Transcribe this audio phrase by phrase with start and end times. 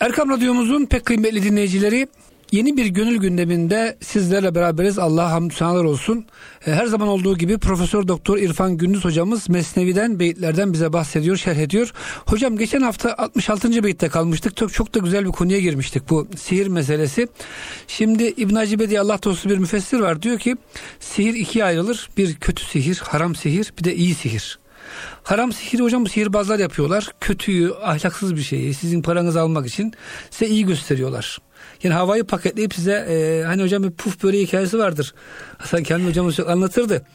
[0.00, 2.08] Erkam Radyomuzun pek kıymetli dinleyicileri
[2.52, 4.98] Yeni bir gönül gündeminde sizlerle beraberiz.
[4.98, 6.26] Allah'a hamd sanalar olsun.
[6.66, 11.56] E, her zaman olduğu gibi Profesör Doktor İrfan Gündüz hocamız Mesnevi'den, beyitlerden bize bahsediyor, şerh
[11.56, 11.92] ediyor.
[12.26, 13.84] Hocam geçen hafta 66.
[13.84, 14.56] beyitte kalmıştık.
[14.56, 17.28] Çok çok da güzel bir konuya girmiştik bu sihir meselesi.
[17.88, 20.22] Şimdi İbn Hacibe diye Allah dostu bir müfessir var.
[20.22, 20.56] Diyor ki
[21.00, 22.10] sihir ikiye ayrılır.
[22.16, 24.58] Bir kötü sihir, haram sihir, bir de iyi sihir.
[25.22, 27.08] Haram sihir hocam bu sihirbazlar yapıyorlar.
[27.20, 29.92] Kötüyü, ahlaksız bir şeyi sizin paranızı almak için
[30.30, 31.38] size iyi gösteriyorlar.
[31.82, 35.14] Yani havayı paketleyip size e, hani hocam bir puf böreği hikayesi vardır.
[35.58, 37.06] Hasan kendi hocamız çok anlatırdı.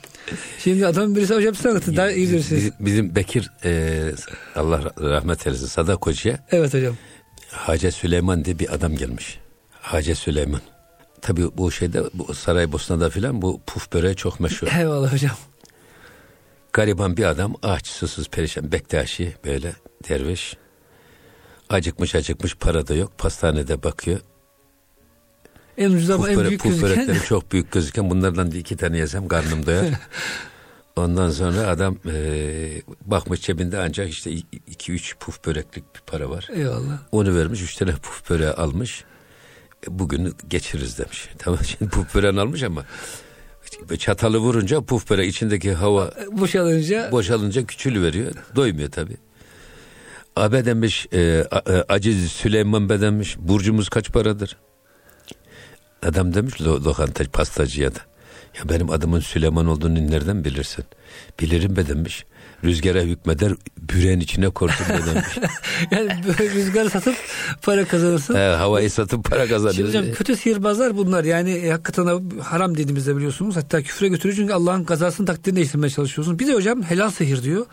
[0.64, 1.96] Şimdi adamın birisi hocam size anlatır.
[1.96, 2.70] Daha iyi bilirsiniz.
[2.80, 4.02] Bizim, Bekir e,
[4.56, 6.40] Allah rahmet eylesin Sadak Hoca'ya.
[6.52, 6.96] Evet hocam.
[7.52, 9.40] Hace Süleyman diye bir adam gelmiş.
[9.72, 10.62] Hace Süleyman.
[11.22, 14.68] Tabii bu şeyde bu Saraybosna'da filan bu puf böreği çok meşhur.
[14.80, 15.32] Eyvallah hocam.
[16.74, 19.76] Gariban bir adam aç susuz perişan bektaşi böyle
[20.10, 20.58] derviş.
[21.70, 24.20] Acıkmış acıkmış para da yok pastanede bakıyor.
[25.78, 27.20] En ucuz ama en büyük puf gözüken.
[27.28, 29.86] çok büyük gözüken bunlardan iki tane yesem karnım doyar.
[30.96, 34.32] Ondan sonra adam e, bakmış cebinde ancak işte
[34.68, 36.48] iki üç puf böreklik bir para var.
[36.54, 37.00] Eyvallah.
[37.12, 39.04] Onu vermiş üç tane puf böreği almış.
[39.88, 41.30] E, bugünü geçiririz demiş.
[41.38, 42.86] Tamam şimdi puf böreğini almış ama
[43.98, 48.32] çatalı vurunca puf böreği içindeki hava boşalınca boşalınca küçülü veriyor.
[48.56, 49.18] Doymuyor tabi.
[50.36, 51.46] Abi demiş e, e,
[51.90, 54.58] aciz Süleyman Bey demiş burcumuz kaç paradır?
[56.04, 58.00] Adam demiş lo, lokanta pastacıya da.
[58.58, 60.86] Ya benim adımın Süleyman olduğunu nereden bilirsin?
[61.40, 62.26] Bilirim be demiş
[62.64, 65.28] rüzgara hükmeder büren içine korkun demiş.
[65.92, 66.10] yani
[66.56, 67.16] rüzgarı satıp
[67.62, 68.36] para kazanırsın.
[68.36, 69.92] He, havayı satıp para kazanıyorsun.
[69.92, 74.54] Şimdi hocam kötü sihirbazlar bunlar yani e, hakikaten haram dediğimizde biliyorsunuz hatta küfre götürüyor çünkü
[74.54, 76.40] Allah'ın kazasını takdirini değiştirmeye çalışıyorsunuz.
[76.40, 77.66] Bir de hocam helal sihir diyor.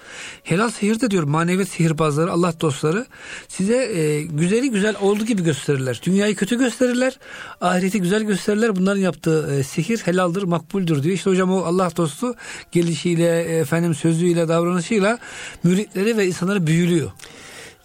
[0.42, 3.06] Helal sihir de diyor maneviyat sihirbazları Allah dostları
[3.48, 6.00] size e, güzeli güzel olduğu gibi gösterirler.
[6.06, 7.18] Dünyayı kötü gösterirler.
[7.60, 8.76] Ahireti güzel gösterirler.
[8.76, 11.14] Bunların yaptığı e, sihir helaldir, makbuldür diyor.
[11.14, 12.34] İşte hocam o Allah dostu
[12.72, 15.18] gelişiyle, e, efendim sözüyle, davranışıyla davranışıyla
[15.62, 17.10] müritleri ve insanları büyülüyor.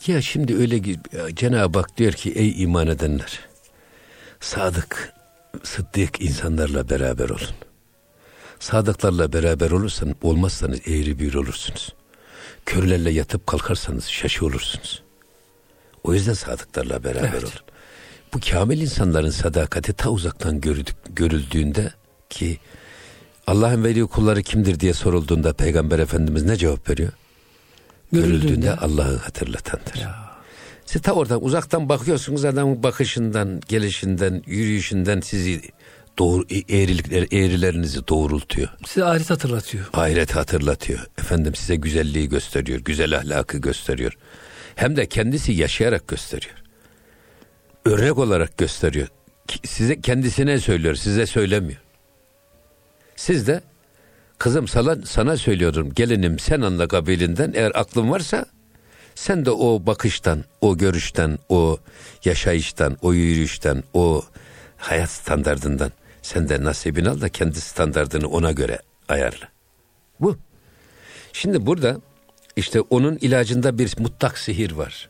[0.07, 0.81] Ya şimdi öyle
[1.35, 3.39] Cenab-ı Hak diyor ki ey iman edenler
[4.39, 5.13] sadık,
[5.63, 7.55] sıddık insanlarla beraber olun.
[8.59, 11.95] Sadıklarla beraber olursan olmazsanız eğri bir olursunuz.
[12.65, 15.03] Körlerle yatıp kalkarsanız şaşı olursunuz.
[16.03, 17.43] O yüzden sadıklarla beraber evet.
[17.43, 17.53] olun.
[18.33, 21.93] Bu kamil insanların sadakati ta uzaktan görüldük, görüldüğünde
[22.29, 22.59] ki
[23.47, 27.11] Allah'ın veli kulları kimdir diye sorulduğunda Peygamber Efendimiz ne cevap veriyor?
[28.11, 29.95] Görüldüğünde Allah'ı hatırlatandır.
[30.01, 30.23] Ya.
[30.85, 35.61] Siz ta oradan uzaktan bakıyorsunuz adamın bakışından, gelişinden, yürüyüşünden sizi
[36.17, 38.69] doğru eğrilikler, eğrilerinizi doğrultuyor.
[38.85, 39.85] Size ahiret hatırlatıyor.
[39.93, 40.99] Ahiret hatırlatıyor.
[41.17, 44.17] Efendim size güzelliği gösteriyor, güzel ahlakı gösteriyor.
[44.75, 46.55] Hem de kendisi yaşayarak gösteriyor.
[47.85, 49.07] Örnek olarak gösteriyor.
[49.65, 51.82] Size kendisine söylüyor, size söylemiyor.
[53.15, 53.61] Siz de
[54.37, 58.45] kızım sana, sana söylüyorum gelinim sen anla kabilinden eğer aklın varsa
[59.15, 61.77] sen de o bakıştan, o görüşten, o
[62.25, 64.23] yaşayıştan, o yürüyüşten, o
[64.77, 65.91] hayat standardından
[66.21, 68.79] sen de nasibini al da kendi standardını ona göre
[69.09, 69.49] ayarla.
[70.19, 70.37] Bu.
[71.33, 71.97] Şimdi burada
[72.55, 75.09] işte onun ilacında bir mutlak sihir var.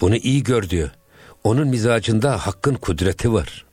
[0.00, 0.90] Bunu iyi gör diyor.
[1.44, 3.64] Onun mizacında hakkın kudreti var.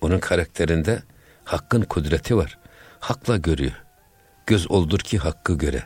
[0.00, 1.02] Onun karakterinde
[1.46, 2.58] Hakkın kudreti var.
[3.00, 3.82] Hakla görüyor.
[4.46, 5.82] Göz oldur ki hakkı göre.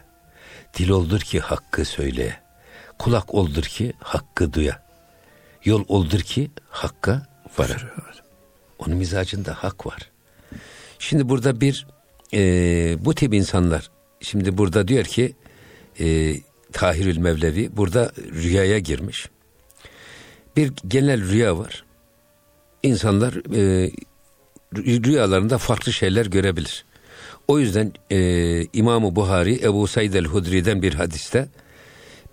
[0.79, 2.37] Dil oldur ki hakkı söyleye.
[2.99, 4.83] Kulak oldur ki hakkı duya.
[5.65, 7.27] Yol oldur ki hakka
[7.59, 7.77] vara.
[8.79, 10.11] Onun mizacında hak var.
[10.99, 11.87] Şimdi burada bir
[12.35, 12.41] e,
[13.05, 13.91] bu tip insanlar
[14.21, 15.35] şimdi burada diyor ki
[16.01, 16.35] e,
[16.73, 19.29] Tahirül Mevlevi burada rüyaya girmiş.
[20.57, 21.85] Bir genel rüya var.
[22.83, 23.91] İnsanlar e,
[24.77, 26.85] rüyalarında farklı şeyler görebilir.
[27.49, 31.49] O yüzden e, İmam-ı Buhari Ebu Said el-Hudri'den bir hadiste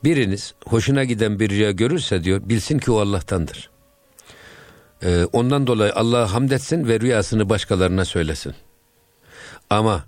[0.04, 3.70] biriniz hoşuna giden bir rüya görürse diyor bilsin ki o Allah'tandır.
[5.04, 8.54] E, ondan dolayı Allah'a hamd etsin ve rüyasını başkalarına söylesin.
[9.70, 10.06] Ama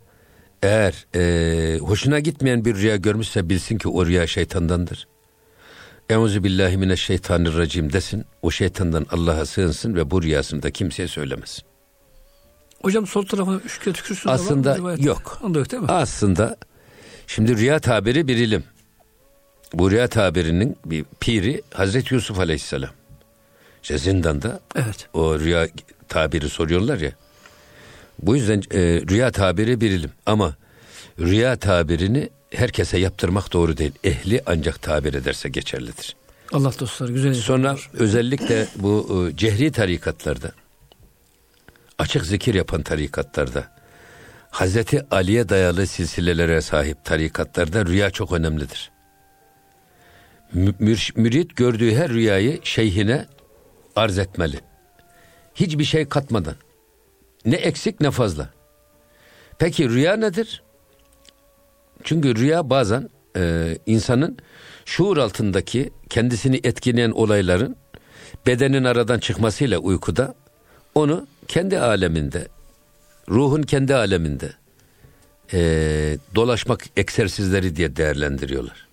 [0.64, 5.08] eğer e, hoşuna gitmeyen bir rüya görmüşse bilsin ki o rüya şeytandandır.
[6.10, 8.26] Euzu billahi mineşşeytanirracim desin.
[8.42, 11.69] O şeytandan Allah'a sığınsın ve bu rüyasını da kimseye söylemesin.
[12.82, 14.30] Hocam sol tarafa üç kere tükürsün.
[14.30, 15.40] Aslında yok.
[15.44, 15.90] Onda yok değil mi?
[15.92, 16.58] Aslında
[17.28, 18.64] şimdi rüya tabiri bir ilim.
[19.74, 22.90] Bu rüya tabirinin bir piri Hazreti Yusuf Aleyhisselam.
[23.84, 25.08] İşte zindanda evet.
[25.14, 25.68] o rüya
[26.08, 27.12] tabiri soruyorlar ya.
[28.20, 28.80] Bu yüzden e,
[29.10, 30.12] rüya tabiri bir ilim.
[30.26, 30.56] Ama
[31.20, 33.92] rüya tabirini herkese yaptırmak doğru değil.
[34.04, 36.16] Ehli ancak tabir ederse geçerlidir.
[36.54, 37.34] Allah dostları güzel.
[37.34, 40.52] Sonra özellikle bu e, cehri tarikatlarda
[42.00, 43.80] açık zikir yapan tarikatlarda
[44.50, 48.92] Hazreti Ali'ye dayalı silsilelere sahip tarikatlarda rüya çok önemlidir.
[50.54, 53.26] Mür, mürit gördüğü her rüyayı şeyhine
[53.96, 54.60] arz etmeli.
[55.56, 56.56] Hiçbir şey katmadan.
[57.46, 58.50] Ne eksik ne fazla.
[59.60, 60.64] Peki rüya nedir?
[62.04, 64.38] Çünkü rüya bazen e, insanın
[64.86, 67.76] şuur altındaki kendisini etkileyen olayların
[68.46, 70.36] bedenin aradan çıkmasıyla uykuda
[70.96, 72.48] onu kendi aleminde,
[73.30, 74.54] ruhun kendi aleminde
[75.54, 75.60] e,
[76.36, 78.88] dolaşmak egzersizleri diye değerlendiriyorlar.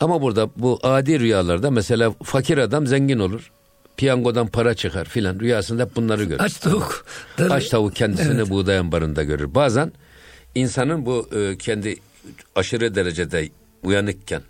[0.00, 3.52] Ama burada bu adi rüyalarda mesela fakir adam zengin olur.
[3.96, 6.40] Piyangodan para çıkar filan rüyasında hep bunları görür.
[6.40, 7.06] Aç tavuk.
[7.50, 8.50] Aç tavuk kendisini evet.
[8.50, 9.54] buğday ambarında görür.
[9.54, 9.92] Bazen
[10.54, 11.96] insanın bu e, kendi
[12.54, 13.48] aşırı derecede
[13.82, 14.42] uyanıkken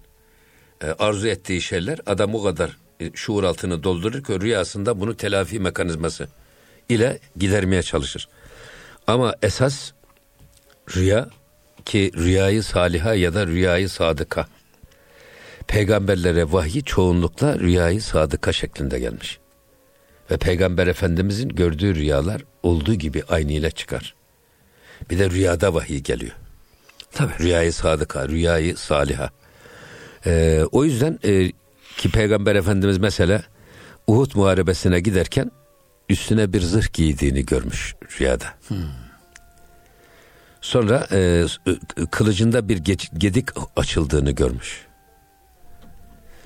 [0.83, 5.61] e, arzu ettiği şeyler adam o kadar e, şuur altını doldurur ki rüyasında bunu telafi
[5.61, 6.29] mekanizması
[6.91, 8.29] ile gidermeye çalışır.
[9.07, 9.93] Ama esas
[10.97, 11.29] rüya
[11.85, 14.47] ki rüyayı saliha ya da rüyayı sadıka.
[15.67, 19.39] Peygamberlere vahyi çoğunlukla rüyayı sadıka şeklinde gelmiş.
[20.31, 24.15] Ve Peygamber Efendimizin gördüğü rüyalar olduğu gibi aynı ile çıkar.
[25.11, 26.33] Bir de rüyada vahiy geliyor.
[27.13, 27.33] Tabii.
[27.39, 29.31] Rüyayı sadıka, rüyayı saliha.
[30.27, 31.53] Ee, o yüzden e,
[31.97, 33.43] ki Peygamber Efendimiz mesela
[34.07, 35.51] Uhud muharebesine giderken
[36.11, 38.47] üstüne bir zırh giydiğini görmüş rüyada.
[38.69, 38.79] Hmm.
[40.61, 41.45] Sonra e,
[42.11, 42.79] kılıcında bir
[43.19, 44.87] gedik açıldığını görmüş.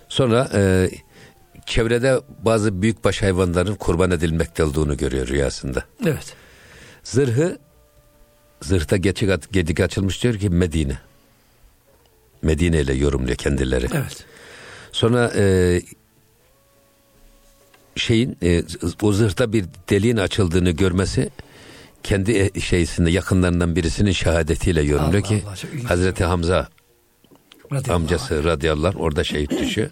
[0.09, 0.91] Sonra e,
[1.67, 5.85] çevrede bazı büyükbaş hayvanların kurban edilmekte olduğunu görüyor rüyasında.
[6.07, 6.35] Evet.
[7.03, 7.59] Zırhı
[8.63, 10.99] zırhta gedik, gedik açılmış diyor ki Medine.
[12.43, 13.87] Medine ile yorumluyor kendileri.
[13.95, 14.25] Evet.
[14.93, 15.81] Sonra e,
[17.97, 18.63] şeyin e,
[19.03, 21.31] o zırhta bir deliğin açıldığını görmesi
[22.03, 26.69] kendi e, şeysinde yakınlarından birisinin şehadetiyle yorumluyor ki Allah, Hazreti Hamza
[27.73, 28.45] radiyallahu amcası anh.
[28.45, 29.91] radıyallahu anh, orada şehit düşüyor.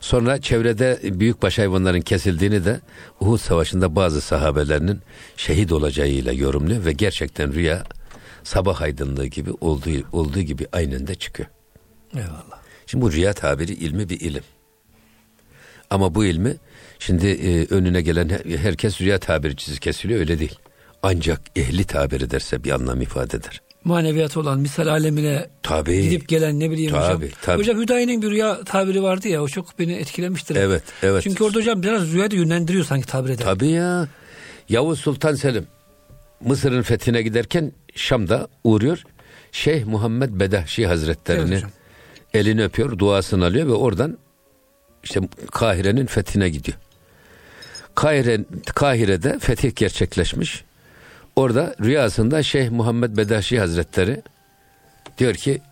[0.00, 2.80] Sonra çevrede büyük baş hayvanların kesildiğini de
[3.20, 5.00] Uhud Savaşı'nda bazı sahabelerinin
[5.36, 7.84] şehit olacağıyla yorumluyor ve gerçekten rüya
[8.42, 11.48] sabah aydınlığı gibi olduğu olduğu gibi aynen de çıkıyor.
[12.14, 12.60] Eyvallah.
[12.86, 14.42] Şimdi bu rüya tabiri ilmi bir ilim.
[15.94, 16.56] Ama bu ilmi
[16.98, 18.30] şimdi e, önüne gelen
[18.62, 20.58] herkes rüya tabircisi kesiliyor öyle değil.
[21.02, 23.60] Ancak ehli tabir ederse bir anlam ifade eder.
[23.84, 27.30] Maneviyat olan misal alemine tabii, gidip gelen ne bileyim tabii, hocam.
[27.42, 27.58] Tabii.
[27.58, 30.56] Hocam Hüdayi'nin bir rüya tabiri vardı ya o çok beni etkilemiştir.
[30.56, 31.22] Evet evet.
[31.22, 33.44] Çünkü orada hocam biraz rüyayı da yönlendiriyor sanki tabir eder.
[33.44, 34.08] Tabii ya.
[34.68, 35.66] Yavuz Sultan Selim
[36.40, 39.02] Mısır'ın fethine giderken Şam'da uğruyor.
[39.52, 41.64] Şeyh Muhammed Bedahşi Hazretlerini evet
[42.34, 44.18] elini öpüyor, duasını alıyor ve oradan
[45.04, 45.20] işte
[45.50, 46.78] Kahire'nin fethine gidiyor.
[47.94, 50.64] Kahire, Kahire'de fetih gerçekleşmiş.
[51.36, 54.22] Orada rüyasında Şeyh Muhammed Bedaşi Hazretleri
[55.18, 55.62] diyor ki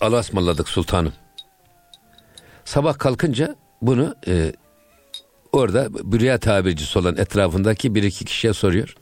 [0.00, 1.12] Allah'a ısmarladık sultanım.
[2.64, 4.52] Sabah kalkınca bunu e,
[5.52, 5.88] orada
[6.20, 8.94] rüya tabircisi olan etrafındaki bir iki kişiye soruyor.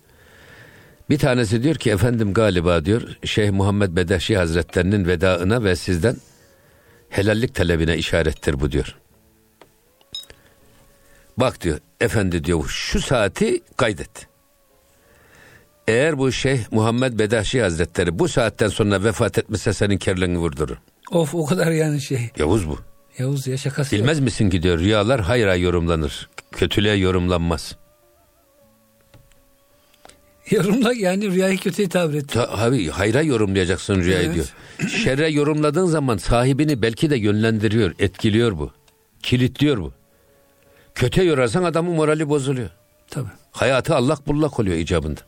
[1.11, 6.17] Bir tanesi diyor ki efendim galiba diyor Şeyh Muhammed Bedaşi Hazretlerinin vedaına ve sizden
[7.09, 8.97] helallik talebine işarettir bu diyor.
[11.37, 14.27] Bak diyor efendi diyor şu saati kaydet.
[15.89, 20.77] Eğer bu Şeyh Muhammed Bedaşi Hazretleri bu saatten sonra vefat etmişse senin kerleni vurdurur.
[21.11, 22.31] Of o kadar yani şey.
[22.39, 22.79] Yavuz bu.
[23.19, 24.25] Yavuz ya şakası Bilmez yok.
[24.25, 26.29] misin ki diyor rüyalar hayra yorumlanır.
[26.53, 27.77] Kötülüğe yorumlanmaz.
[30.51, 32.29] Yorumla yani rüyayı kötüye tabir et.
[32.29, 34.35] Ta, abi hayra yorumlayacaksın rüyayı evet.
[34.35, 34.55] diyor.
[34.91, 38.71] Şerre yorumladığın zaman sahibini belki de yönlendiriyor, etkiliyor bu.
[39.23, 39.93] Kilitliyor bu.
[40.97, 42.71] Kötü yorarsan adamın morali bozuluyor.
[43.11, 43.29] Tabii.
[43.53, 45.21] Hayatı allak bullak oluyor icabında.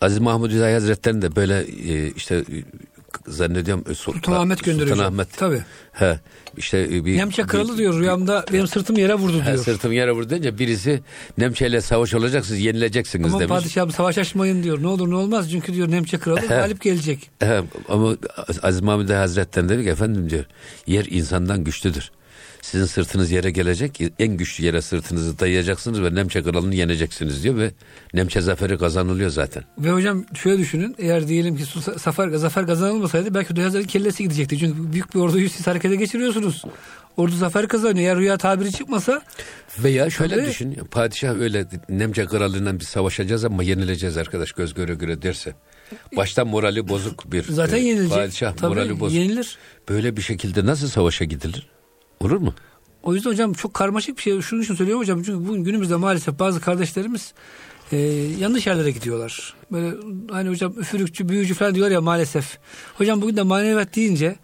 [0.00, 2.44] Aziz Mahmud Hüdayi Hazretleri'nin de böyle e, işte
[3.26, 4.96] zannediyorum e, Sultan, Sultan Ahmet gönderiyor.
[4.96, 5.36] Sultan Ahmet.
[5.36, 5.62] Tabii.
[5.92, 6.18] He,
[6.56, 9.44] işte e, bir Nemçe kralı bir, diyor rüyamda benim sırtım yere vurdu diyor.
[9.44, 11.00] He, sırtım yere vurdu deyince birisi
[11.38, 13.50] Nemçe ile savaş olacaksınız yenileceksiniz ama demiş.
[13.50, 14.82] Ama padişahım savaş açmayın diyor.
[14.82, 17.30] Ne olur ne olmaz çünkü diyor Nemçe kralı galip gelecek.
[17.38, 18.16] He, ama
[18.62, 20.44] Aziz Mahmud Hazretleri'nin dedi ki efendim diyor
[20.86, 22.10] yer insandan güçlüdür.
[22.62, 24.00] Sizin sırtınız yere gelecek.
[24.18, 27.70] En güçlü yere sırtınızı dayayacaksınız ve Nemçe kralını yeneceksiniz diyor ve
[28.14, 29.64] Nemçe zaferi kazanılıyor zaten.
[29.78, 30.96] Ve hocam şöyle düşünün.
[30.98, 31.64] Eğer diyelim ki
[31.96, 34.58] zafer, zafer kazanılmasaydı belki Hüdayi Hazretleri kellesi gidecekti.
[34.58, 36.64] Çünkü büyük bir orduyu siz harekete geçiriyorsunuz.
[37.16, 38.06] Ordu zafer kazanıyor.
[38.06, 39.22] Eğer rüya tabiri çıkmasa
[39.78, 40.74] veya şöyle tabii, düşün.
[40.90, 45.54] Padişah öyle Nemçe kralından bir savaşacağız ama yenileceğiz arkadaş göz göre göre derse.
[46.16, 48.18] Baştan morali bozuk bir Zaten e, yenilecek.
[48.18, 49.18] Padişah Tabii, morali bozuk.
[49.18, 49.58] Yenilir.
[49.88, 51.66] Böyle bir şekilde nasıl savaşa gidilir?
[52.20, 52.54] Olur mu?
[53.02, 54.40] O yüzden hocam çok karmaşık bir şey.
[54.40, 55.22] Şunun için söylüyorum hocam.
[55.22, 57.34] Çünkü bugün günümüzde maalesef bazı kardeşlerimiz
[57.92, 57.96] e,
[58.40, 59.54] yanlış yerlere gidiyorlar.
[59.72, 59.96] Böyle
[60.30, 62.58] hani hocam üfürükçü, büyücü falan diyorlar ya maalesef.
[62.94, 64.36] Hocam bugün de maneviyat deyince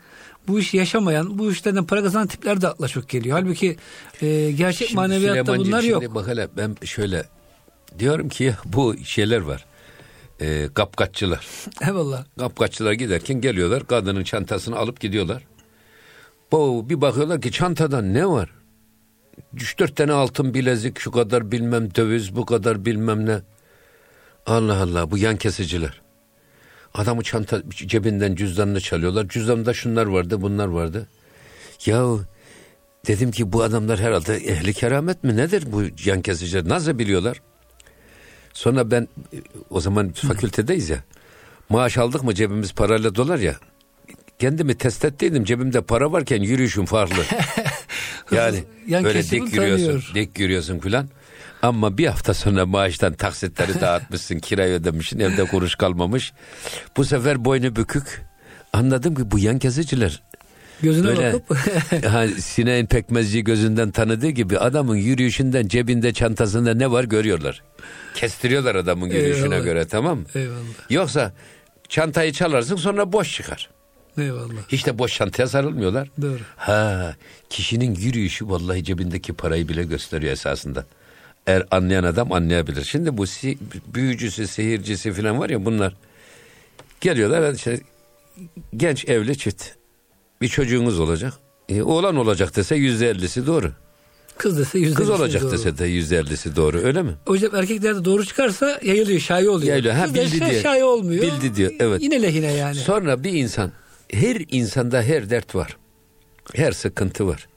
[0.49, 3.39] bu işi yaşamayan, bu işlerden para kazanan tipler de akla çok geliyor.
[3.39, 3.77] Halbuki
[4.23, 6.03] e, gerçek Şimdi maneviyatta bunlar yok.
[6.03, 7.25] Şimdi bak hele ben şöyle
[7.99, 9.65] diyorum ki bu şeyler var.
[10.41, 11.47] E, kapkaççılar.
[11.83, 12.25] Eyvallah.
[12.39, 15.43] Kapkaççılar giderken geliyorlar kadının çantasını alıp gidiyorlar.
[16.53, 18.51] Bu bir bakıyorlar ki çantada ne var?
[19.55, 23.41] 3-4 tane altın bilezik, şu kadar bilmem döviz, bu kadar bilmem ne.
[24.47, 26.03] Allah Allah bu yan kesiciler.
[26.95, 29.29] Adamı çanta cebinden cüzdanını çalıyorlar.
[29.29, 31.09] Cüzdanında şunlar vardı, bunlar vardı.
[31.87, 32.05] Ya
[33.07, 36.69] dedim ki bu adamlar herhalde ehli keramet mi nedir bu yan kesiciler?
[36.69, 37.43] Nasıl biliyorlar?
[38.53, 39.09] Sonra ben
[39.71, 41.05] o zaman fakültedeyiz ya.
[41.69, 43.57] Maaş aldık mı cebimiz parayla dolar ya.
[44.39, 47.23] Kendimi test ettiydim cebimde para varken yürüyüşüm farklı.
[48.33, 50.11] yani Yan böyle dik yürüyorsun, tanıyor.
[50.15, 51.09] dik yürüyorsun filan.
[51.63, 56.33] Ama bir hafta sonra maaştan taksitleri dağıtmışsın, kirayı ödemişsin, evde kuruş kalmamış.
[56.97, 58.23] Bu sefer boynu bükük.
[58.73, 60.23] Anladım ki bu yan kesiciler
[60.83, 61.57] Gözüne Böyle bakıp
[62.11, 67.63] ha, sineğin pekmezciyi gözünden tanıdığı gibi adamın yürüyüşünden cebinde çantasında ne var görüyorlar.
[68.15, 69.65] Kestiriyorlar adamın yürüyüşüne Eyvallah.
[69.65, 70.25] göre tamam mı?
[70.35, 70.91] Eyvallah.
[70.91, 71.33] Yoksa
[71.89, 73.71] çantayı çalarsın sonra boş çıkar.
[74.19, 74.69] Eyvallah.
[74.69, 76.09] Hiç de boş çantaya sarılmıyorlar.
[76.23, 76.39] Doğru.
[76.57, 77.15] Ha,
[77.51, 80.85] kişinin yürüyüşü vallahi cebindeki parayı bile gösteriyor esasında.
[81.47, 82.85] Eğer anlayan adam anlayabilir.
[82.85, 83.59] Şimdi bu si-
[83.95, 85.95] büyücüsü, sihircisi falan var ya bunlar
[87.01, 87.81] geliyorlar işte
[88.77, 89.65] genç evli çift.
[90.41, 91.33] Bir çocuğunuz olacak.
[91.69, 93.73] E, oğlan olacak dese yüzde ellisi doğru.
[94.39, 95.53] Kız dese yüzde Kız olacak doğru.
[95.53, 97.13] dese de yüzde ellisi doğru öyle mi?
[97.27, 99.69] Hocam erkekler de doğru çıkarsa yayılıyor, şayi oluyor.
[99.71, 99.95] Yayılıyor.
[99.95, 100.63] Ha, Kız bildi diye.
[100.63, 101.23] Şayi olmuyor.
[101.23, 102.03] Bildi diyor, evet.
[102.03, 102.75] Yine lehine yani.
[102.75, 103.73] Sonra bir insan
[104.15, 105.77] her insanda her dert var.
[106.55, 107.49] Her sıkıntı var.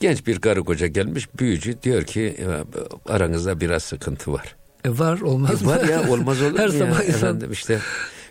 [0.00, 2.64] Genç bir karı koca gelmiş büyücü diyor ki "Ya,
[3.06, 4.56] aranızda biraz sıkıntı var.
[4.84, 5.70] E var olmaz E, mı?
[5.70, 7.78] var ya olmaz olur Her mu ya insan efendim işte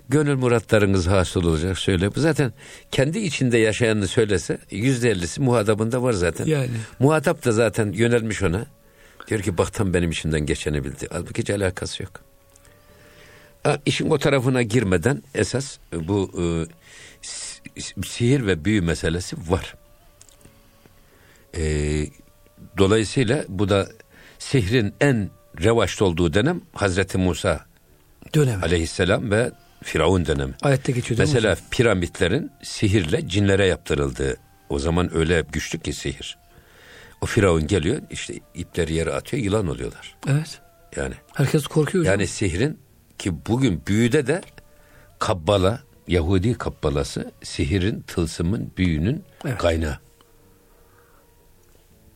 [0.10, 2.10] gönül muratlarınız hasıl olacak söyle.
[2.15, 2.53] Zaten
[2.91, 6.46] kendi içinde yaşayanını söylese yüzde ellisi muhatabında var zaten.
[6.46, 6.70] Yani.
[7.00, 8.65] Muhatap da zaten yönelmiş ona.
[9.27, 11.08] Diyor ki bak tam benim içimden geçeni bildi.
[11.12, 12.12] Halbuki hiç alakası yok.
[13.86, 16.43] İşin o tarafına girmeden esas bu e,
[18.06, 19.75] sihir ve büyü meselesi var.
[21.58, 21.62] E,
[22.78, 23.88] dolayısıyla bu da
[24.40, 25.30] sihrin en
[25.63, 27.66] revaçta olduğu dönem Hazreti Musa
[28.36, 28.63] dönemi.
[28.63, 29.51] aleyhisselam ve
[29.84, 30.54] Firavun dönemi.
[30.62, 31.66] Ayette geçiyor Mesela hocam?
[31.72, 34.38] piramitlerin sihirle cinlere yaptırıldığı
[34.70, 36.38] o zaman öyle güçlü ki sihir.
[37.22, 40.16] O Firavun geliyor işte ipleri yere atıyor yılan oluyorlar.
[40.30, 40.60] Evet.
[40.96, 42.20] Yani Herkes korkuyor hocam.
[42.20, 42.80] yani sihrin
[43.20, 44.42] ki bugün büyüde de
[45.20, 45.80] kabbala
[46.15, 49.58] Yahudi kabbalası sihirin, tılsımın, büyünün Evet.
[49.58, 49.98] kaynağı.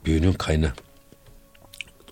[0.05, 0.73] Büyünün kaynağı.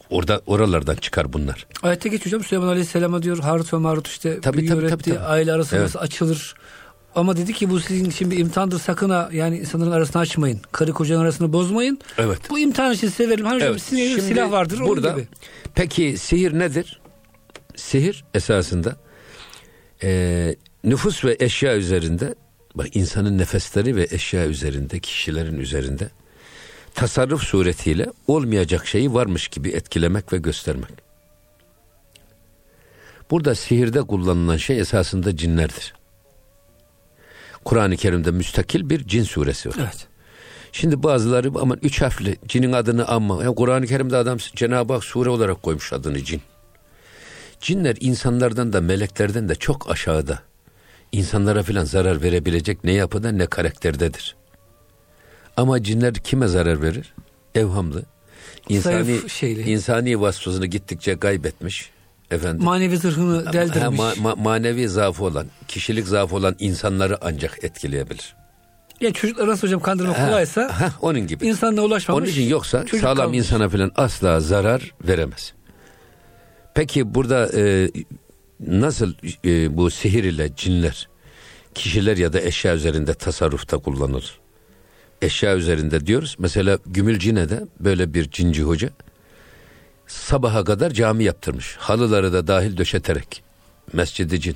[0.10, 1.68] Orada oralardan çıkar bunlar.
[1.84, 5.04] Ayette geçiyor hocam Süleyman Aleyhisselam'a diyor Harut ve Marut işte Tabii, büyü tabii, öğretti, tabii,
[5.04, 5.20] tabii.
[5.20, 5.96] aile arası Evet.
[5.96, 6.56] açılır.
[7.16, 10.62] Ama dedi ki bu sizin için bir imtihandır sakın ha yani insanların arasını açmayın.
[10.72, 12.00] Karı kocanın arasını bozmayın.
[12.18, 12.40] Evet.
[12.50, 13.46] Bu imtihan için size verelim.
[13.46, 15.28] Hani hocam Evet, sizin silah vardır onun burada, gibi.
[15.76, 17.02] Peki sihir nedir?
[17.76, 18.96] Sihir esasında
[20.04, 22.36] eee, nüfus ve eşya üzerinde
[22.76, 26.10] bak insanın nefesleri ve eşya üzerinde kişilerin üzerinde
[26.96, 31.04] tasarruf suretiyle olmayacak şeyi varmış gibi etkilemek ve göstermek.
[33.32, 35.94] Burada sihirde kullanılan şey esasında cinlerdir.
[37.66, 39.76] Kur'an-ı Kerim'de müstakil bir cin suresi var.
[39.80, 40.08] Evet.
[40.72, 43.44] Şimdi bazıları aman üç harfli cinin adını anma.
[43.44, 46.42] Ya Kur'an-ı Kerim'de adam Cenab-ı Hak sure olarak koymuş adını cin.
[47.62, 50.40] Cinler insanlardan da meleklerden de çok aşağıda.
[51.18, 54.36] İnsanlara filan zarar verebilecek ne yapıda ne karakterdedir.
[55.58, 57.14] Ama cinler kime zarar verir?
[57.56, 58.04] Evhamlı.
[58.70, 59.20] İnsani,
[59.66, 61.90] insani vasfını gittikçe kaybetmiş.
[62.32, 62.66] Efendim.
[62.66, 64.00] Manevi zırhını deldirmiş.
[64.00, 68.36] ma- ma- manevi zaafı olan, kişilik zaafı olan insanları ancak etkileyebilir.
[69.02, 71.48] ya çocuklar nasıl hocam kandırma Ha, kolaysa ha, onun gibi.
[71.48, 72.24] insanla ulaşmamış.
[72.24, 73.38] Onun için yoksa sağlam kalmış.
[73.38, 75.54] insana falan asla zarar veremez.
[76.74, 77.90] Peki burada e,
[78.68, 79.14] nasıl
[79.46, 81.10] e, bu sihir ile cinler
[81.74, 84.40] kişiler ya da eşya üzerinde tasarrufta kullanılır?
[85.22, 86.36] Eşya üzerinde diyoruz.
[86.40, 88.90] Mesela Gümülcine'de böyle bir cinci hoca
[90.08, 91.76] sabaha kadar cami yaptırmış.
[91.80, 93.44] Halıları da dahil döşeterek.
[93.94, 94.56] Mescidi cin.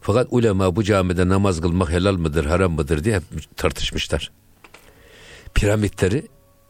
[0.00, 3.20] Fakat ulema bu camide namaz kılmak helal mıdır, haram mıdır diye
[3.56, 4.30] tartışmışlar
[5.54, 6.28] piramitleri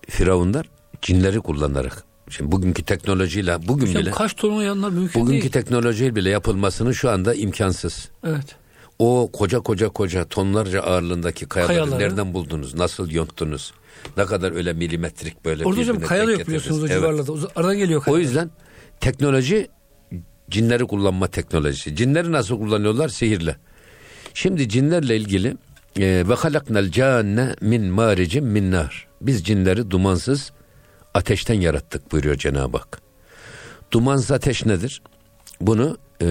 [0.09, 0.71] firavunlar
[1.03, 2.05] cinleri kullanarak
[2.37, 5.53] şimdi bugünkü teknolojiyle bugün Hocam bile kaç ton yanlar mümkün bugünkü değil.
[5.53, 8.09] teknolojiyle bile yapılmasının şu anda imkansız.
[8.27, 8.57] Evet.
[8.99, 11.99] O koca koca koca tonlarca ağırlığındaki kayaları Kayaları.
[12.01, 12.75] nereden buldunuz?
[12.75, 13.73] Nasıl yonttunuz?
[14.17, 15.65] Ne kadar öyle milimetrik böyle.
[15.65, 16.87] Orada hocam birbirine kaya da denk yok biliyorsunuz o.
[16.87, 16.97] Evet.
[16.97, 17.33] civarlarda.
[17.57, 18.15] Aradan geliyor kaya.
[18.15, 18.51] O yüzden
[19.01, 19.69] teknoloji
[20.51, 21.97] cinleri kullanma teknolojisi.
[21.97, 23.09] Cinleri nasıl kullanıyorlar?
[23.09, 23.57] Sihirle.
[24.35, 25.57] Şimdi cinlerle ilgili
[25.99, 29.07] e, ve halaknel canne min maricin min nar.
[29.21, 30.53] Biz cinleri dumansız
[31.15, 33.01] ateşten yarattık buyuruyor Cenab-ı Hak.
[33.91, 35.03] Dumansız ateş nedir?
[35.61, 36.29] Bunu e,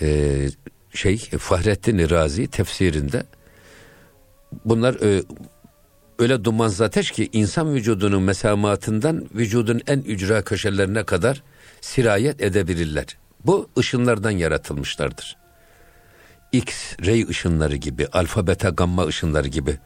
[0.00, 0.48] e,
[0.94, 3.26] şey Fahrettin Razi tefsirinde
[4.64, 5.22] bunlar e,
[6.18, 11.42] öyle dumansız ateş ki insan vücudunun mesamatından vücudun en ücra köşelerine kadar
[11.80, 13.06] sirayet edebilirler.
[13.46, 15.36] Bu ışınlardan yaratılmışlardır.
[16.52, 19.78] X-ray ışınları gibi, alfa beta gamma ışınları gibi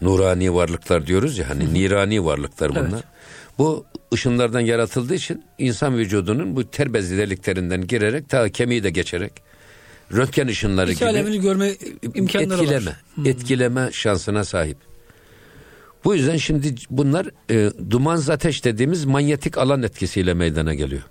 [0.00, 2.90] nurani varlıklar diyoruz ya hani nirani varlıklar bunlar.
[2.92, 3.04] Evet.
[3.58, 9.32] Bu ışınlardan yaratıldığı için insan vücudunun bu ter bezi deliklerinden girerek ta kemiği de geçerek
[10.12, 11.72] röntgen ışınları İç gibi alemini görme
[12.14, 13.26] imkanları etkileme, var.
[13.26, 14.76] etkileme şansına sahip.
[16.04, 21.02] Bu yüzden şimdi bunlar e, dumansız ateş dediğimiz manyetik alan etkisiyle meydana geliyor.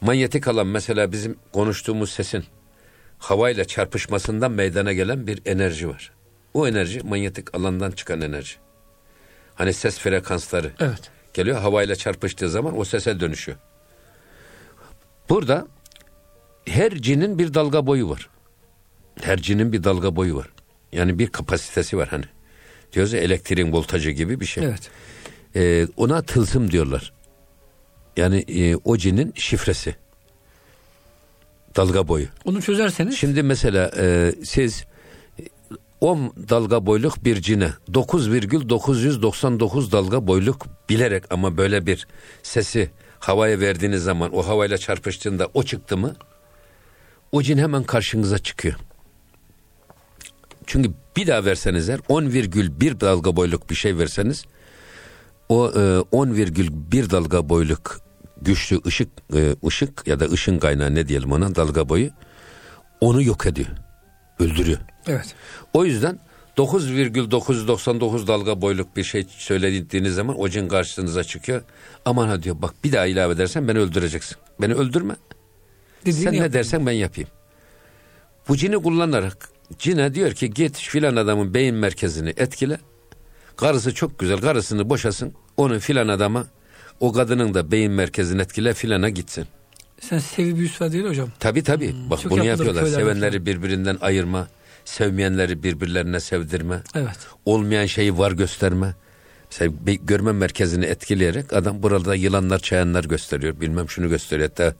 [0.00, 2.44] Manyetik alan mesela bizim konuştuğumuz sesin
[3.18, 6.12] havayla çarpışmasından meydana gelen bir enerji var.
[6.54, 8.54] O enerji manyetik alandan çıkan enerji.
[9.54, 11.10] Hani ses frekansları Evet.
[11.34, 13.58] geliyor havayla çarpıştığı zaman o sese dönüşüyor.
[15.28, 15.66] Burada
[16.64, 18.28] her cinin bir dalga boyu var.
[19.22, 20.48] Her cinin bir dalga boyu var.
[20.92, 22.24] Yani bir kapasitesi var hani.
[22.92, 24.64] Diyoruz ya elektriğin voltajı gibi bir şey.
[24.64, 24.90] Evet.
[25.56, 27.12] Ee, ona tılsım diyorlar.
[28.16, 29.96] Yani e, o cinin şifresi.
[31.76, 32.26] Dalga boyu.
[32.44, 34.84] Onu çözerseniz Şimdi mesela e, siz
[36.00, 42.06] 10 dalga boyluk bir cine 9,999 dalga boyluk bilerek ama böyle bir
[42.42, 46.16] sesi havaya verdiğiniz zaman o havayla çarpıştığında o çıktı mı
[47.32, 48.74] o cin hemen karşınıza çıkıyor.
[50.66, 54.44] Çünkü bir daha verseniz eğer 10,1 dalga boyluk bir şey verseniz
[55.48, 55.78] o e,
[56.12, 58.00] 10,1 dalga boyluk
[58.42, 62.10] güçlü ışık e, ışık ya da ışın kaynağı ne diyelim ona dalga boyu
[63.00, 63.68] onu yok ediyor.
[64.38, 64.78] Öldürüyor.
[65.10, 65.34] Evet.
[65.72, 66.18] O yüzden
[66.56, 71.62] 9,999 dalga boyluk bir şey söylediğiniz zaman o cin karşınıza çıkıyor.
[72.04, 74.36] Aman ha diyor bak bir daha ilave edersen beni öldüreceksin.
[74.60, 75.16] Beni öldürme.
[76.06, 77.30] Dediğini Sen ne dersen ben yapayım.
[78.48, 82.78] Bu cini kullanarak cine diyor ki git filan adamın beyin merkezini etkile.
[83.56, 85.34] Karısı çok güzel karısını boşasın.
[85.56, 86.46] Onu filan adama
[87.00, 89.46] o kadının da beyin merkezini etkile filana gitsin.
[90.00, 91.28] Sen sevi büyüsü var değil hocam.
[91.38, 91.94] Tabi tabi.
[92.10, 92.86] Bak Hmm, çok bunu yapıyorlar.
[92.86, 94.48] Sevenleri birbirinden ayırma.
[94.84, 96.82] Sevmeyenleri birbirlerine sevdirme.
[96.94, 97.18] Evet.
[97.44, 98.94] Olmayan şeyi var gösterme.
[99.50, 103.60] Mesela bir görme merkezini etkileyerek adam burada yılanlar çayanlar gösteriyor.
[103.60, 104.48] Bilmem şunu gösteriyor.
[104.48, 104.74] Hatta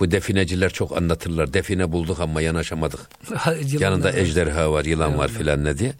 [0.00, 1.52] bu defineciler çok anlatırlar.
[1.54, 3.00] Define bulduk ama yanaşamadık.
[3.80, 5.92] Yanında ejderha var, yılan var filan ne diye.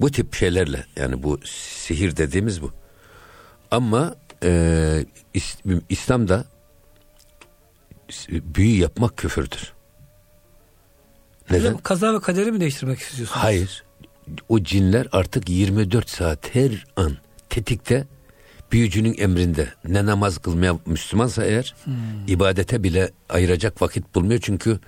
[0.00, 2.72] Bu tip şeylerle yani bu sihir dediğimiz bu.
[3.70, 4.48] Ama e,
[5.34, 6.44] İs- İslam'da
[8.30, 9.72] büyü yapmak küfürdür.
[11.50, 11.64] Neden?
[11.64, 13.40] Hocam kaza ve kaderi mi değiştirmek istiyorsunuz?
[13.42, 13.84] Hayır.
[14.48, 17.16] O cinler artık 24 saat her an
[17.50, 18.06] tetikte
[18.72, 19.68] büyücünün emrinde.
[19.88, 21.74] Ne namaz kılmaya Müslümansa eğer
[22.26, 24.40] ibadete bile ayıracak vakit bulmuyor.
[24.42, 24.80] Çünkü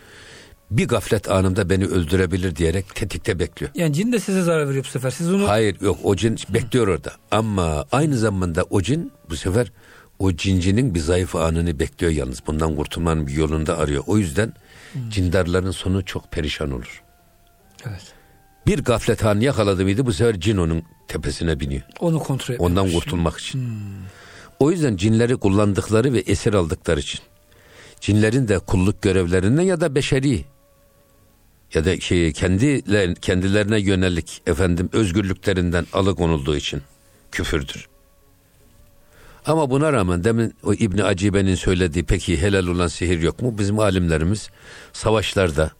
[0.71, 3.73] bir gaflet anımda beni öldürebilir diyerek tetikte bekliyor.
[3.75, 5.11] Yani cin de size zarar veriyor bu sefer.
[5.11, 7.12] Siz onu Hayır yok o cin bekliyor orada.
[7.31, 9.73] Ama aynı zamanda o cin bu sefer
[10.18, 12.42] o cincinin bir zayıf anını bekliyor yalnız.
[12.47, 14.05] Bundan kurtulmanın bir yolunu da arıyor.
[14.07, 14.53] O yüzden
[15.11, 17.03] cindarların sonu çok perişan olur.
[17.88, 18.03] evet.
[18.66, 21.83] Bir gaflet anı yakaladı mıydı bu sefer cin onun tepesine biniyor.
[22.01, 22.70] Onu kontrol etmek.
[22.70, 23.79] Ondan kurtulmak için.
[24.59, 27.20] O yüzden cinleri kullandıkları ve esir aldıkları için.
[28.01, 30.44] Cinlerin de kulluk görevlerinden ya da beşeri
[31.74, 36.83] ya da şey kendiler, kendilerine yönelik efendim özgürlüklerinden alıkonulduğu için
[37.33, 37.88] küfürdür.
[39.48, 43.58] Ama buna rağmen demin o İbni Acibe'nin söylediği peki helal olan sihir yok mu?
[43.58, 44.50] Bizim alimlerimiz
[44.92, 45.70] savaşlarda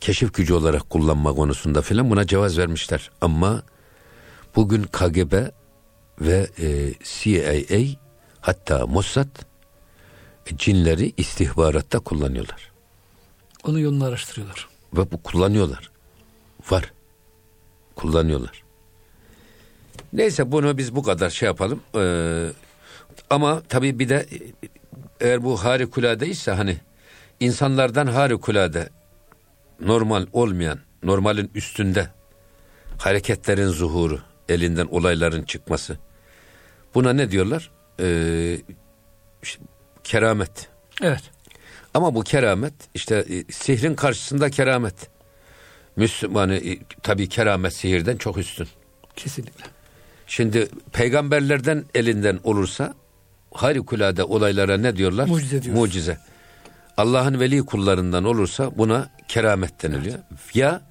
[0.00, 3.10] keşif gücü olarak kullanma konusunda filan buna cevaz vermişler.
[3.20, 3.62] Ama
[4.56, 5.32] bugün KGB
[6.20, 7.98] ve e, CIA
[8.40, 9.28] hatta Mossad
[10.46, 12.70] e, cinleri istihbaratta kullanıyorlar.
[13.64, 14.68] Onun yolunu araştırıyorlar.
[14.92, 15.90] Ve bu kullanıyorlar.
[16.70, 16.92] Var.
[17.96, 18.62] Kullanıyorlar.
[20.12, 21.80] Neyse bunu biz bu kadar şey yapalım.
[21.96, 22.48] Ee,
[23.30, 24.66] ama tabii bir de e,
[25.20, 26.76] eğer bu harikuladeyse hani
[27.40, 28.88] insanlardan harikulade
[29.80, 32.08] normal olmayan, normalin üstünde
[32.98, 35.98] hareketlerin zuhuru, elinden olayların çıkması.
[36.94, 37.70] Buna ne diyorlar?
[38.00, 38.58] Ee,
[39.42, 39.62] işte
[40.04, 40.68] keramet.
[41.02, 41.22] Evet.
[41.94, 44.94] Ama bu keramet işte e, sihrin karşısında keramet.
[45.96, 48.68] Müslümanı e, tabii keramet sihirden çok üstün.
[49.16, 49.64] Kesinlikle.
[50.28, 52.94] Şimdi peygamberlerden elinden olursa
[53.52, 55.26] harikulade olaylara ne diyorlar?
[55.26, 55.80] Mucize diyoruz.
[55.80, 56.18] Mucize.
[56.96, 60.18] Allah'ın veli kullarından olursa buna keramet deniliyor.
[60.54, 60.82] Ya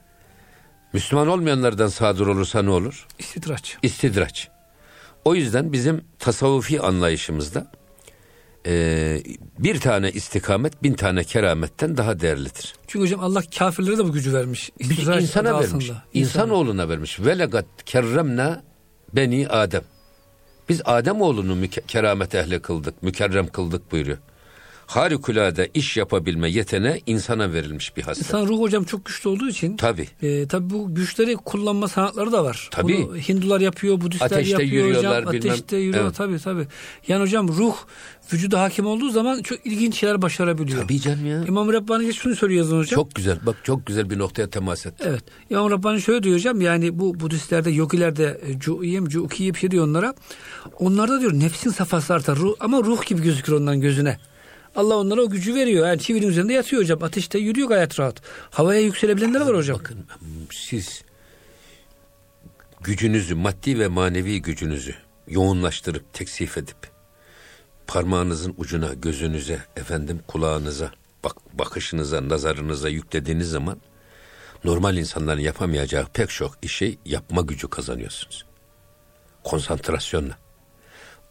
[0.93, 3.07] Müslüman olmayanlardan sadır olursa ne olur?
[3.19, 3.77] İstidraç.
[3.81, 4.49] İstidraç.
[5.25, 7.71] O yüzden bizim tasavvufi anlayışımızda
[8.65, 9.21] e,
[9.59, 12.75] bir tane istikamet bin tane kerametten daha değerlidir.
[12.87, 14.71] Çünkü hocam Allah kafirlere de bu gücü vermiş.
[14.79, 15.89] Bir insana vermiş.
[15.89, 16.03] altında.
[16.13, 17.19] İnsanoğluna vermiş.
[17.19, 18.63] Ve legat kerremna
[19.13, 19.83] beni Adem.
[20.69, 24.17] Biz Adem oğlunu keramet ehli kıldık, mükerrem kıldık buyuruyor.
[24.87, 28.25] Harikulade iş yapabilme yeteneği insana verilmiş bir hasret.
[28.25, 30.07] İnsan ruh hocam çok güçlü olduğu için Tabii.
[30.21, 32.69] e, tabii bu güçleri kullanma sanatları da var.
[32.83, 35.33] Bunu Hindular yapıyor, Budistler Ateşte yapıyor yürüyorlar, hocam.
[35.33, 36.15] bilmem- Ateşte yürüyor Evet.
[36.15, 36.67] tabii tabii.
[37.07, 37.75] Yani hocam ruh
[38.33, 40.81] vücuda hakim olduğu zaman çok ilginç şeyler başarabiliyor.
[40.83, 41.43] Tabii canım ya.
[41.47, 42.95] İmam Rabbani şunu söylüyor yazın hocam.
[42.95, 43.39] Çok güzel.
[43.45, 45.03] Bak çok güzel bir noktaya temas etti.
[45.07, 45.23] Evet.
[45.49, 49.83] İmam Rabbani şöyle diyor hocam yani bu Budistlerde, yogilerde e, cu'iyem, cu'kiye bir şey diyor
[49.87, 50.13] onlara.
[50.79, 52.37] Onlarda diyor nefsin safhası artar.
[52.37, 54.17] Ruh, ama ruh gibi gözükür ondan gözüne.
[54.77, 55.87] Allah onlara o gücü veriyor.
[55.87, 57.03] Yani çivinin üzerinde yatıyor hocam.
[57.03, 58.21] Ateşte yürüyor gayet rahat.
[58.49, 59.79] Havaya yükselebilenler var hocam.
[59.79, 60.05] Bakın
[60.51, 61.03] siz
[62.81, 64.95] gücünüzü, maddi ve manevi gücünüzü
[65.27, 66.77] yoğunlaştırıp teksif edip
[67.87, 70.91] parmağınızın ucuna, gözünüze, efendim kulağınıza,
[71.23, 73.77] bak bakışınıza, nazarınıza yüklediğiniz zaman
[74.63, 78.45] normal insanların yapamayacağı pek çok işi yapma gücü kazanıyorsunuz.
[79.43, 80.37] Konsantrasyonla.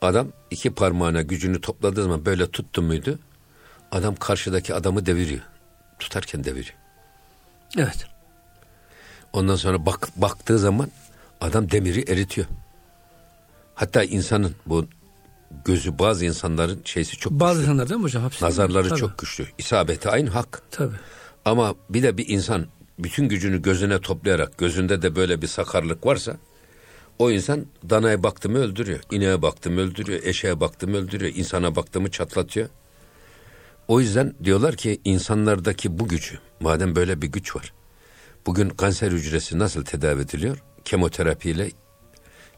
[0.01, 3.19] Adam iki parmağına gücünü topladığı zaman böyle tuttu muydu?
[3.93, 5.43] Adam karşıdaki adamı deviriyor.
[5.99, 6.75] Tutarken deviriyor.
[7.77, 8.07] Evet.
[9.33, 10.91] Ondan sonra bak, baktığı zaman
[11.41, 12.47] adam demiri eritiyor.
[13.75, 14.87] Hatta insanın bu
[15.65, 17.63] gözü bazı insanların şeysi çok Bazı güçlü.
[17.73, 18.23] insanlar değil mi hocam?
[18.23, 19.47] Hapsi Nazarları Tabii, çok güçlü.
[19.59, 20.63] İsabeti aynı hak.
[20.71, 20.97] Tabii.
[21.45, 22.67] Ama bir de bir insan
[22.99, 26.37] bütün gücünü gözüne toplayarak gözünde de böyle bir sakarlık varsa
[27.19, 29.01] o insan danaya baktı mı öldürüyor.
[29.11, 30.21] İneğe baktı mı öldürüyor.
[30.23, 31.33] Eşeğe baktı mı öldürüyor.
[31.35, 32.69] insana baktı mı çatlatıyor.
[33.89, 37.73] O yüzden diyorlar ki insanlardaki bu gücü madem böyle bir güç var.
[38.47, 40.63] Bugün kanser hücresi nasıl tedavi ediliyor?
[40.85, 41.71] Kemoterapiyle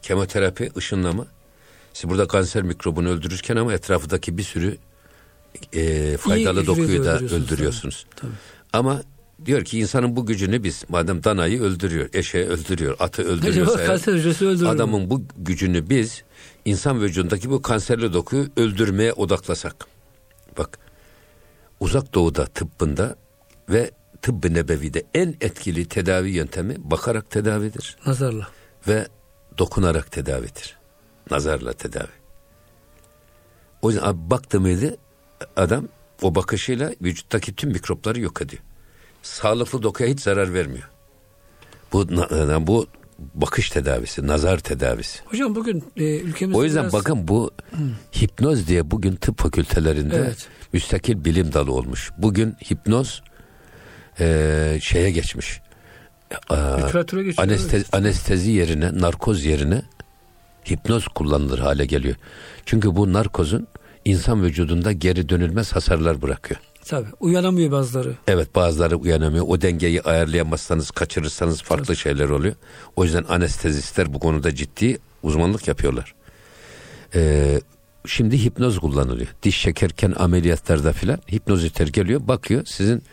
[0.01, 1.27] kemoterapi ışınlama.
[1.93, 4.77] Siz burada kanser mikrobunu öldürürken ama etrafındaki bir sürü
[5.73, 8.05] e, faydalı dokuyu da öldürüyorsunuz.
[8.15, 8.31] Tabii.
[8.73, 9.01] Ama
[9.45, 15.09] diyor ki insanın bu gücünü biz madem danayı öldürüyor, eşeği öldürüyor, atı öldürüyorsa eğer, adamın
[15.09, 16.23] bu gücünü biz
[16.65, 19.85] insan vücudundaki bu kanserli dokuyu öldürmeye odaklasak.
[20.57, 20.79] Bak
[21.79, 23.15] uzak doğuda tıbbında
[23.69, 28.47] ve tıbbı nebevide en etkili tedavi yöntemi bakarak tedavidir Nazarla.
[28.87, 29.07] ve
[29.57, 30.77] dokunarak tedavidir.
[31.31, 32.19] Nazarla tedavi.
[33.81, 34.97] O yüzden abi baktı mıydı
[35.55, 35.87] adam
[36.21, 38.63] o bakışıyla vücuttaki tüm mikropları yok ediyor.
[39.21, 40.89] Sağlıklı dokuya hiç zarar vermiyor.
[41.93, 42.07] Bu
[42.67, 42.87] bu
[43.33, 45.19] bakış tedavisi, nazar tedavisi.
[45.25, 47.51] Hocam bugün e, ülkemizde O yüzden biraz- bakın bu
[48.21, 50.47] hipnoz diye bugün tıp fakültelerinde Evet.
[50.73, 52.11] müstakil bilim dalı olmuş.
[52.17, 53.21] Bugün hipnoz
[54.19, 55.61] eee, şeye geçmiş.
[56.49, 56.55] Aa,
[56.85, 57.95] Literatüre geçiyor, anestezi, evet.
[57.95, 59.81] anestezi yerine, narkoz yerine
[60.69, 62.15] hipnoz kullanılır hale geliyor.
[62.65, 63.67] Çünkü bu narkozun
[64.05, 66.59] insan vücudunda geri dönülmez hasarlar bırakıyor.
[66.89, 67.07] Tabii.
[67.19, 68.15] Uyanamıyor bazıları.
[68.27, 69.45] Evet bazıları uyanamıyor.
[69.47, 72.55] O dengeyi ayarlayamazsanız, kaçırırsanız farklı şeyler oluyor.
[72.95, 76.15] O yüzden anestezistler bu konuda ciddi uzmanlık yapıyorlar.
[77.15, 77.61] Ee,
[78.05, 79.27] şimdi hipnoz kullanılıyor.
[79.43, 83.03] Diş çekerken ameliyatlarda filan hipnoziter geliyor, bakıyor sizin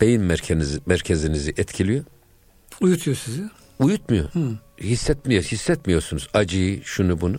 [0.00, 2.04] beyin merkezinizi, merkezinizi etkiliyor.
[2.80, 3.42] Uyutuyor sizi.
[3.78, 4.28] Uyutmuyor.
[4.80, 7.36] Hissetmiyor, hissetmiyorsunuz acıyı, şunu bunu.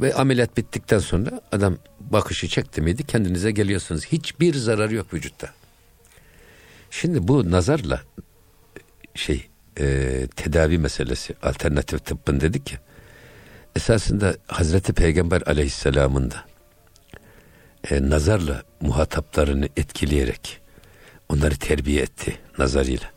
[0.00, 4.06] Ve ameliyat bittikten sonra adam bakışı çekti miydi kendinize geliyorsunuz.
[4.06, 5.50] Hiçbir zararı yok vücutta.
[6.90, 8.02] Şimdi bu nazarla
[9.14, 9.46] şey
[9.80, 12.78] e, tedavi meselesi alternatif tıbbın dedik ya
[13.76, 16.44] esasında Hazreti Peygamber aleyhisselamın da
[17.90, 20.60] e, nazarla muhataplarını etkileyerek
[21.28, 23.10] onları terbiye etti nazarıyla.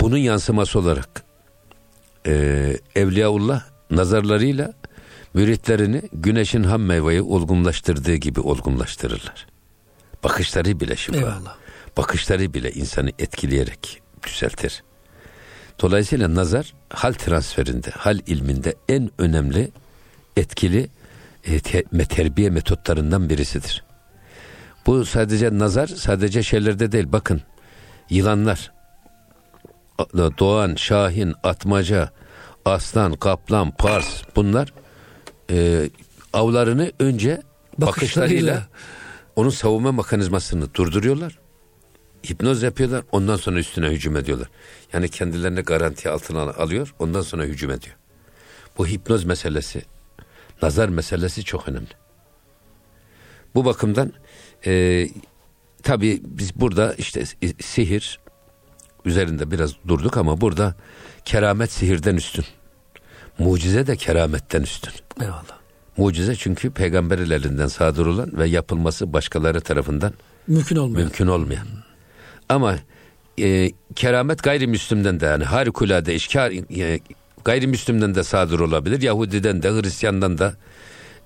[0.00, 1.22] Bunun yansıması olarak
[2.26, 4.72] e, Evliyaullah nazarlarıyla
[5.34, 9.46] müritlerini güneşin ham meyveyi olgunlaştırdığı gibi olgunlaştırırlar.
[10.24, 11.16] Bakışları bile şifa.
[11.16, 11.56] Eyvallah.
[11.96, 14.82] Bakışları bile insanı etkileyerek düzeltir.
[15.80, 19.70] Dolayısıyla nazar hal transferinde, hal ilminde en önemli
[20.36, 20.88] etkili
[21.44, 21.60] e,
[22.04, 23.84] terbiye metotlarından birisidir.
[24.86, 27.12] Bu sadece nazar, sadece şeylerde değil.
[27.12, 27.42] Bakın,
[28.10, 28.72] yılanlar,
[30.14, 32.10] doğan, şahin, atmaca,
[32.64, 34.72] aslan, kaplan, pars bunlar
[35.52, 35.90] e,
[36.32, 37.42] avlarını önce
[37.78, 38.68] bakışlarıyla, Bakışlarıyla.
[39.36, 41.38] onun savunma mekanizmasını durduruyorlar.
[42.30, 43.04] Hipnoz yapıyorlar.
[43.12, 44.48] Ondan sonra üstüne hücum ediyorlar.
[44.92, 46.94] Yani kendilerini garanti altına al- alıyor.
[46.98, 47.96] Ondan sonra hücum ediyor.
[48.78, 49.82] Bu hipnoz meselesi,
[50.62, 51.88] nazar meselesi çok önemli.
[53.54, 54.12] Bu bakımdan
[54.66, 55.06] e,
[55.82, 57.24] tabii biz burada işte
[57.60, 58.20] sihir
[59.04, 60.74] üzerinde biraz durduk ama burada
[61.24, 62.44] keramet sihirden üstün.
[63.38, 64.92] Mucize de kerametten üstün.
[65.20, 65.58] Eyvallah.
[65.96, 70.12] Mucize çünkü peygamberin elinden sadır olan ve yapılması başkaları tarafından
[70.46, 71.02] mümkün olmayan.
[71.02, 71.66] Mümkün olmayan.
[72.48, 72.78] Ama
[73.40, 77.00] e, keramet gayrimüslimden de yani harikulade işkar e,
[77.44, 79.02] gayrimüslimden de sadır olabilir.
[79.02, 80.54] Yahudiden de Hristiyandan da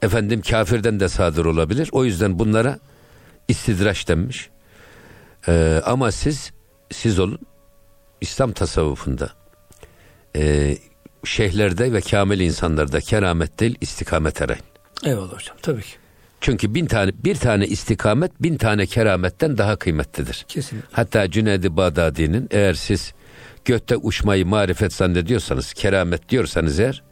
[0.03, 1.89] efendim kafirden de sadır olabilir.
[1.93, 2.79] O yüzden bunlara
[3.49, 4.51] istidraç denmiş.
[5.49, 6.53] E, ama siz
[6.93, 7.39] siz olun
[8.21, 9.31] İslam tasavvufunda
[10.37, 10.77] e,
[11.25, 14.63] şeyhlerde ve kamil insanlarda keramet değil istikamet arayın.
[15.05, 15.91] Eyvallah hocam tabii ki.
[16.41, 20.45] Çünkü bin tane bir tane istikamet bin tane kerametten daha kıymetlidir.
[20.49, 20.89] Kesinlikle.
[20.93, 23.13] Hatta Cüneyd-i Bağdadi'nin eğer siz
[23.65, 27.03] gökte uçmayı marifet zannediyorsanız, keramet diyorsanız eğer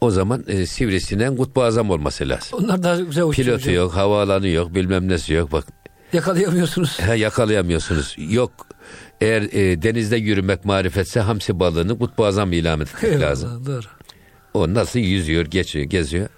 [0.00, 2.58] o zaman e, sivrisinden kutbu azam olması lazım.
[2.62, 3.74] Onlar daha güzel uçuyor Pilotu hocam.
[3.74, 5.52] yok, havaalanı yok, bilmem nesi yok.
[5.52, 5.64] Bak
[6.12, 7.00] Yakalayamıyorsunuz.
[7.00, 8.14] he, yakalayamıyorsunuz.
[8.18, 8.50] Yok
[9.20, 13.66] eğer e, denizde yürümek marifetse hamsi balığını kutbu azam ilan etmek lazım.
[13.66, 13.86] Doğru.
[14.54, 16.28] O nasıl yüzüyor, geçiyor, geziyor.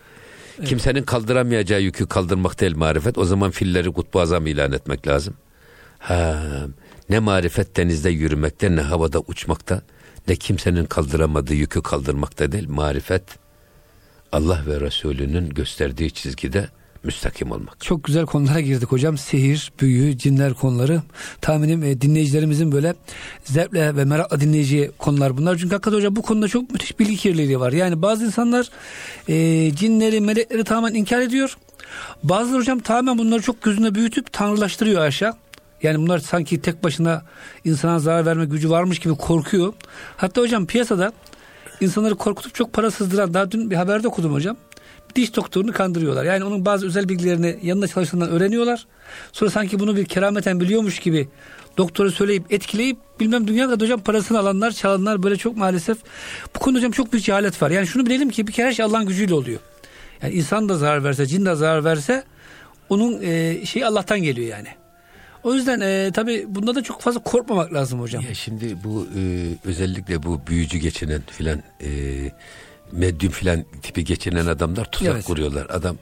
[0.64, 3.18] Kimsenin kaldıramayacağı yükü kaldırmak değil marifet.
[3.18, 5.34] O zaman filleri kutbu azam ilan etmek lazım.
[5.98, 6.42] Ha,
[7.08, 9.82] ne marifet denizde yürümekte, ne havada uçmakta,
[10.28, 12.68] ne kimsenin kaldıramadığı yükü kaldırmakta değil.
[12.68, 13.22] Marifet
[14.32, 16.68] Allah ve Resulünün gösterdiği çizgide
[17.04, 17.80] müstakim olmak.
[17.80, 19.18] Çok güzel konulara girdik hocam.
[19.18, 21.02] Sihir, büyü, cinler konuları.
[21.40, 22.94] Tahminim e, dinleyicilerimizin böyle
[23.44, 25.56] zevkle ve merakla dinleyeceği konular bunlar.
[25.58, 27.72] Çünkü hakikaten hocam bu konuda çok müthiş bilgi kirliliği var.
[27.72, 28.70] Yani bazı insanlar
[29.28, 31.56] e, cinleri, melekleri tamamen inkar ediyor.
[32.22, 35.34] Bazıları hocam tamamen bunları çok gözünde büyütüp tanrılaştırıyor aşağı.
[35.82, 37.22] Yani bunlar sanki tek başına
[37.64, 39.72] insana zarar verme gücü varmış gibi korkuyor.
[40.16, 41.12] Hatta hocam piyasada
[41.80, 44.56] insanları korkutup çok para sızdıran daha dün bir haberde okudum hocam.
[45.14, 46.24] Diş doktorunu kandırıyorlar.
[46.24, 48.86] Yani onun bazı özel bilgilerini yanında çalışandan öğreniyorlar.
[49.32, 51.28] Sonra sanki bunu bir kerameten biliyormuş gibi
[51.78, 55.98] doktora söyleyip etkileyip bilmem dünya kadar hocam parasını alanlar çalanlar böyle çok maalesef
[56.56, 57.70] bu konuda hocam çok büyük cehalet var.
[57.70, 59.60] Yani şunu bilelim ki bir kere her şey Allah'ın gücüyle oluyor.
[60.22, 62.24] Yani insan da zarar verse cin de zarar verse
[62.88, 64.68] onun e, şeyi Allah'tan geliyor yani.
[65.42, 68.22] O yüzden e, tabi bunda da çok fazla korkmamak lazım hocam.
[68.28, 69.20] Ya şimdi bu e,
[69.64, 71.88] özellikle bu büyücü geçinen filan e,
[72.92, 75.24] medyum filan tipi geçinen adamlar tuzak Evet.
[75.24, 75.66] kuruyorlar.
[75.70, 75.96] Adam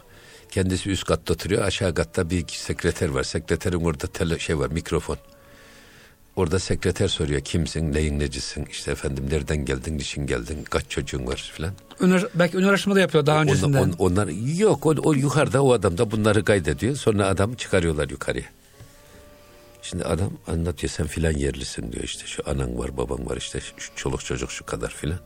[0.50, 1.62] kendisi üst katta oturuyor.
[1.62, 3.22] Aşağı katta bir sekreter var.
[3.22, 5.16] Sekreterin orada tele, şey var mikrofon.
[6.36, 11.50] Orada sekreter soruyor kimsin, neyin necisin, işte efendim nereden geldin, niçin geldin, kaç çocuğun var
[11.56, 11.72] filan.
[12.00, 13.82] Öner, belki ön araştırma da yapıyor daha öncesinden.
[13.82, 16.96] On- on- onlar yok o, o yukarıda o adam da bunları kaydediyor.
[16.96, 18.44] Sonra adamı çıkarıyorlar yukarıya.
[19.82, 23.90] Şimdi adam anlatıyor sen filan yerlisin diyor işte şu anan var baban var işte şu
[23.96, 25.18] çoluk çocuk şu kadar filan.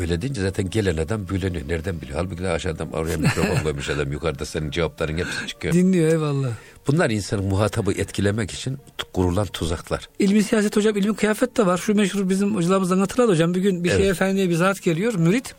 [0.00, 1.68] Öyle deyince zaten gelen adam büyüleniyor.
[1.68, 2.18] Nereden biliyor?
[2.18, 4.12] Halbuki de aşağıdan oraya mikrofon koymuş adam.
[4.12, 5.74] Yukarıda senin cevapların hepsi çıkıyor.
[5.74, 6.48] Dinliyor eyvallah.
[6.86, 8.78] Bunlar insanın muhatabı etkilemek için
[9.12, 10.08] kurulan tuzaklar.
[10.18, 11.78] İlmi siyaset hocam, ilmi kıyafet de var.
[11.78, 13.54] Şu meşhur bizim hocalarımızdan hatırladı hocam.
[13.54, 14.00] Bir gün bir Evet.
[14.00, 15.14] şey efendiye bir zat geliyor.
[15.14, 15.54] Mürit,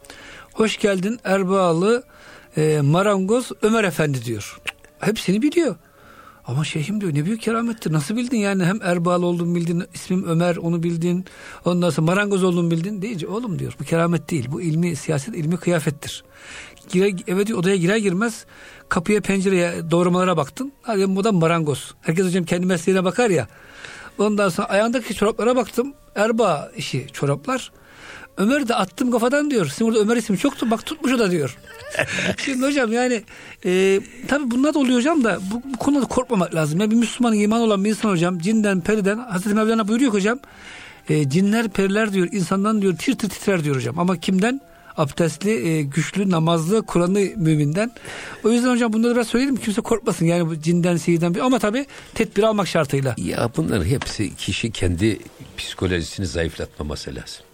[0.53, 2.03] hoş geldin Erbağlı
[2.57, 4.59] e, marangoz Ömer Efendi diyor.
[4.99, 5.75] Hepsini biliyor.
[6.45, 7.93] Ama şeyhim diyor ne büyük keramettir.
[7.93, 11.25] Nasıl bildin yani hem Erbağlı olduğumu bildin, ismim Ömer onu bildin.
[11.65, 13.01] Ondan sonra marangoz olduğumu bildin.
[13.01, 14.47] Deyince oğlum diyor bu keramet değil.
[14.51, 16.23] Bu ilmi siyaset, ilmi kıyafettir.
[16.89, 18.45] Gire, eve diyor, odaya girer girmez
[18.89, 20.71] kapıya pencereye doğramalara baktın.
[20.81, 21.93] Hadi bu da marangoz.
[22.01, 23.47] Herkes hocam kendi mesleğine bakar ya.
[24.17, 25.93] Ondan sonra ayağındaki çoraplara baktım.
[26.15, 27.71] Erbaa işi çoraplar.
[28.41, 29.65] Ömer de attım kafadan diyor.
[29.67, 31.57] Sizin orada Ömer ismi çoktu bak tutmuş o da diyor.
[32.45, 33.21] Şimdi hocam yani
[33.65, 36.79] e, tabi bunlar da oluyor hocam da bu, bu konuda da korkmamak lazım.
[36.79, 40.39] Yani bir Müslümanın iman olan bir insan hocam cinden periden Hazreti Mevlana buyuruyor hocam
[41.09, 44.61] e, cinler periler diyor insandan diyor tir tir titrer diyor hocam ama kimden?
[44.97, 47.91] Abdestli, e, güçlü, namazlı, Kur'anlı müminden.
[48.43, 50.25] O yüzden hocam bunları biraz söyleyelim ki kimse korkmasın.
[50.25, 51.33] Yani bu cinden, sihirden.
[51.33, 53.15] Ama tabi tedbir almak şartıyla.
[53.17, 55.19] Ya bunların hepsi kişi kendi
[55.57, 57.50] psikolojisini zayıflatmaması lazım.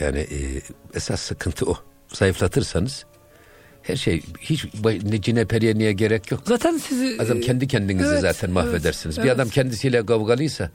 [0.00, 0.38] Yani e,
[0.94, 1.76] esas sıkıntı o.
[2.08, 3.04] Zayıflatırsanız
[3.82, 4.64] her şey hiç
[5.02, 6.40] ne cine periye niye gerek yok.
[6.44, 7.16] Zaten sizi...
[7.22, 9.18] Adam kendi kendinizi Evet, zaten mahvedersiniz.
[9.18, 9.54] evet, bir adam evet.
[9.54, 10.70] kendisiyle kendisiyle kavgalıysa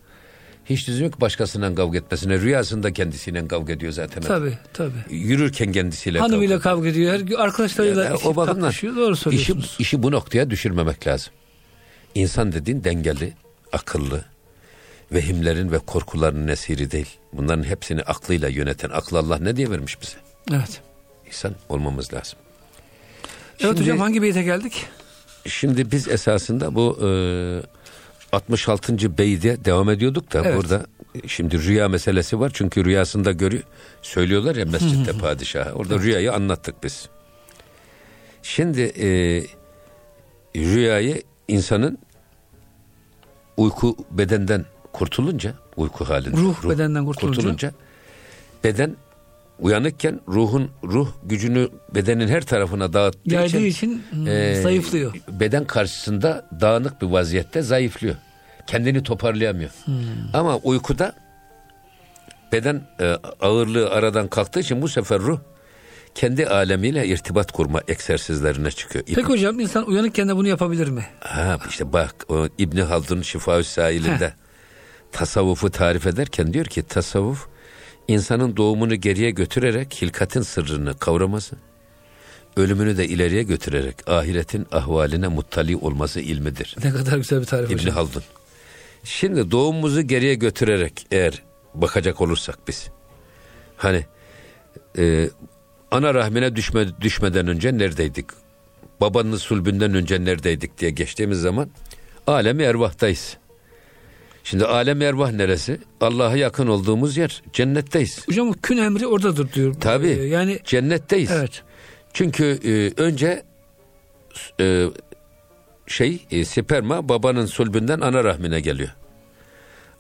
[0.66, 2.40] hiç lüzum yok başkasından kavga etmesine.
[2.40, 4.22] Rüyasında kendisiyle kavga ediyor zaten.
[4.22, 4.40] adam.
[4.40, 4.94] Tabi tabi.
[5.10, 7.14] Yürürken kendisiyle Hanımıyla kavga kavga ediyor.
[7.14, 8.72] Her arkadaşlarıyla Yani işi o bakımdan.
[8.84, 9.76] Doğru işi, söylüyorsunuz.
[9.80, 11.34] işi bu noktaya düşürmemek lazım.
[12.16, 13.34] İnsan dediğin dengeli,
[13.72, 14.26] akıllı,
[15.12, 17.17] vehimlerin ve korkuların esiri değil.
[17.34, 20.17] Bunların hepsini aklıyla yöneten, aklı Allah ne diye vermiş bize?
[20.52, 20.82] Evet.
[21.28, 22.39] İnsan olmamız lazım.
[23.50, 24.86] Evet Şimdi- hocam hangi beyte geldik?
[25.46, 27.08] Şimdi biz esasında bu e,
[28.32, 29.17] 66.
[29.17, 30.58] beyde devam ediyorduk da Evet.
[30.58, 30.86] burada
[31.28, 33.63] şimdi rüya meselesi var çünkü rüyasında görüyor.
[34.02, 35.72] Söylüyorlar ya mescitte padişaha.
[35.72, 37.10] Orada rüyayı anlattık biz.
[38.43, 39.08] Şimdi e,
[40.56, 41.98] rüyayı insanın
[43.58, 44.65] uyku bedenden
[44.98, 47.72] kurtulunca uyku halinde Ruh bedenden kurtulunca.
[48.64, 48.96] beden
[49.60, 55.14] uyanıkken ruhun ruh gücünü bedenin her tarafına dağıttığı Yaydığı için, için hmm, e, zayıflıyor.
[55.32, 58.16] Beden karşısında dağınık bir vaziyette zayıflıyor.
[58.68, 59.70] Kendini toparlayamıyor.
[60.34, 61.16] Ama uykuda
[62.52, 63.06] beden e,
[63.42, 65.40] ağırlığı aradan kalktığı için bu sefer ruh
[66.16, 69.06] kendi alemiyle irtibat kurma egzersizlerine çıkıyor.
[69.08, 71.06] Peki hocam insan uyanıkken de bunu yapabilir mi?
[71.20, 74.34] Ha işte bak o İbni Haldun Şifa Sailinde
[75.18, 77.48] tasavvufu tarif ederken diyor ki tasavvuf
[78.08, 81.56] insanın doğumunu geriye götürerek hilkatin sırrını kavraması,
[82.58, 86.76] ölümünü de ileriye götürerek ahiretin ahvaline muttali olması ilmidir.
[86.84, 87.96] Ne kadar güzel bir tarif İbni hocam.
[87.96, 88.24] Haldun.
[89.04, 92.88] Şimdi doğumumuzu geriye götürerek eğer bakacak olursak biz
[93.78, 94.06] hani
[94.98, 95.30] e,
[95.92, 98.26] ana rahmine düşme, düşmeden önce neredeydik?
[99.02, 101.70] Babanın sulbünden önce neredeydik diye geçtiğimiz zaman
[102.28, 103.38] alemi ervahtayız.
[104.50, 105.80] Şimdi alem ervah neresi?
[106.02, 107.44] Allah'a yakın olduğumuz yer.
[107.54, 108.28] Cennetteyiz.
[108.28, 109.74] Hocam kün emri oradadır diyor.
[109.82, 110.08] Tabii.
[110.08, 111.32] Ee, yani Cennetteyiz.
[111.32, 111.64] evet.
[112.14, 113.44] Çünkü e, önce
[114.60, 114.86] e,
[115.88, 118.90] şey e, sperma babanın sulbünden ana rahmine geliyor.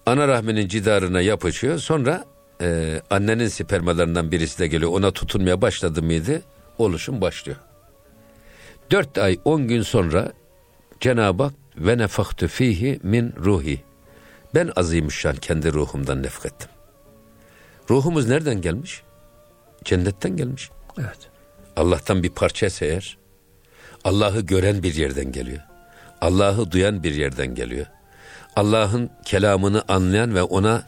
[0.05, 1.77] Ana rahminin cidarına yapışıyor.
[1.77, 2.25] Sonra
[2.61, 4.91] e, annenin spermalarından birisi de geliyor.
[4.91, 6.41] Ona tutunmaya başladı mıydı?
[6.77, 7.57] Oluşum başlıyor.
[8.91, 10.33] Dört ay on gün sonra
[10.99, 13.86] Cenab-ı Hak ve nefaktu fihi min ruhi.
[14.55, 16.69] Ben azimüşşan kendi ruhumdan nefkettim.
[17.89, 19.01] Ruhumuz nereden gelmiş?
[19.83, 20.69] Cennetten gelmiş.
[20.99, 21.29] Evet.
[21.75, 23.17] Allah'tan bir parça eğer
[24.03, 25.61] Allah'ı gören bir yerden geliyor.
[26.21, 27.85] Allah'ı duyan bir yerden geliyor.
[28.55, 30.83] Allah'ın kelamını anlayan ve ona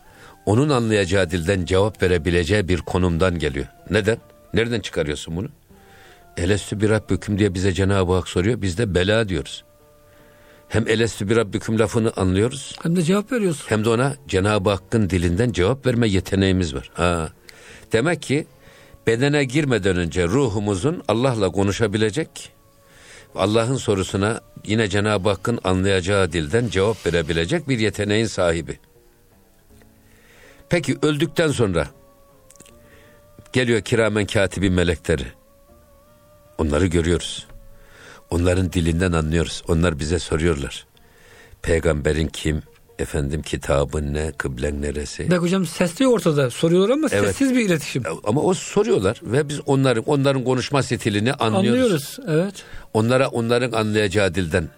[0.45, 3.65] onun anlayacağı dilden cevap verebileceği bir konumdan geliyor.
[3.89, 4.17] Neden?
[4.53, 5.47] Nereden çıkarıyorsun bunu?
[6.37, 8.61] Elestü bir Rabbüküm diye bize Cenab-ı Hak soruyor.
[8.61, 9.63] Biz de bela diyoruz.
[10.69, 12.75] Hem elestü bir Rabbüküm lafını anlıyoruz.
[12.83, 13.65] Hem de cevap veriyorsun.
[13.69, 16.91] Hem de ona Cenab-ı Hakk'ın dilinden cevap verme yeteneğimiz var.
[16.93, 17.29] Ha.
[17.91, 18.47] Demek ki
[19.07, 22.51] bedene girmeden önce ruhumuzun Allah'la konuşabilecek,
[23.35, 28.79] Allah'ın sorusuna yine Cenab-ı Hakk'ın anlayacağı dilden cevap verebilecek bir yeteneğin sahibi.
[30.69, 31.87] Peki öldükten sonra
[33.53, 35.25] geliyor kiramen katibi melekleri.
[36.57, 37.48] Onları görüyoruz.
[38.29, 39.63] Onların dilinden anlıyoruz.
[39.67, 40.85] Onlar bize soruyorlar.
[41.61, 42.61] Peygamberin kim?
[42.99, 44.31] Efendim kitabın ne?
[44.31, 45.31] Kıblen neresi?
[45.31, 47.25] Bak hocam sesli ortada soruyorlar ama Evet.
[47.25, 48.03] sessiz bir iletişim.
[48.23, 51.81] Ama o soruyorlar ve biz onların onların konuşma stilini anlıyoruz.
[51.81, 52.17] Anlıyoruz.
[52.27, 52.63] Evet.
[52.93, 54.69] Onlara onların anlayacağı dilden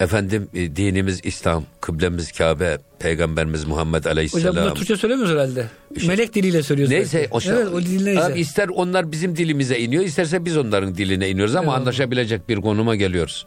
[0.00, 4.56] efendim e, dinimiz İslam, kıblemiz Kabe, peygamberimiz Muhammed Hocam Aleyhisselam.
[4.56, 5.66] bunu Türkçe söylemiyoruz herhalde.
[6.06, 6.92] Melek diliyle söylüyoruz.
[6.92, 7.52] Neyse o şey.
[7.52, 8.22] Evet o dil neyse.
[8.24, 11.80] Abi ister onlar bizim dilimize iniyor, isterse biz onların diline iniyoruz ama Eyvallah.
[11.80, 13.46] anlaşabilecek bir konuma geliyoruz.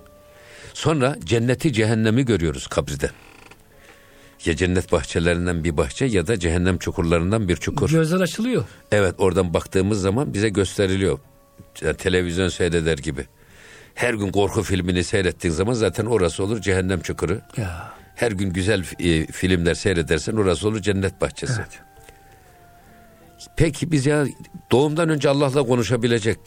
[0.74, 3.10] Sonra cenneti cehennemi görüyoruz kabride.
[4.46, 7.90] Ya cennet bahçelerinden bir bahçe ya da cehennem çukurlarından bir çukur.
[7.90, 8.66] Gözler açılıyor.
[8.92, 11.20] Evet oradan baktığımız zaman bize gösteriliyor.
[11.82, 13.26] Yani televizyon seyreder gibi.
[13.96, 17.42] Her gün korku filmini seyrettiğin zaman zaten orası olur cehennem çukuru.
[17.58, 17.94] Ya.
[18.16, 21.54] Her gün güzel e, filmler seyredersen orası olur cennet bahçesi.
[21.58, 21.80] Evet.
[23.58, 24.26] Peki biz ya
[24.72, 26.40] doğumdan önce Allah'la konuşabilecek,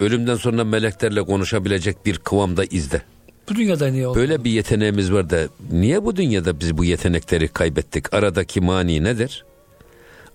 [0.00, 3.02] ölümden sonra meleklerle konuşabilecek bir kıvamda izde.
[3.50, 4.18] Bu dünyada niye oldu?
[4.18, 8.14] Böyle bir yeteneğimiz var da niye bu dünyada biz bu yetenekleri kaybettik?
[8.14, 9.44] Aradaki mani nedir?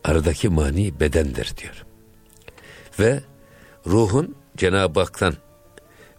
[0.04, 1.86] Aradaki mani bedendir diyor.
[3.00, 3.20] Ve
[3.88, 5.34] ruhun Cenab-ı Hak'tan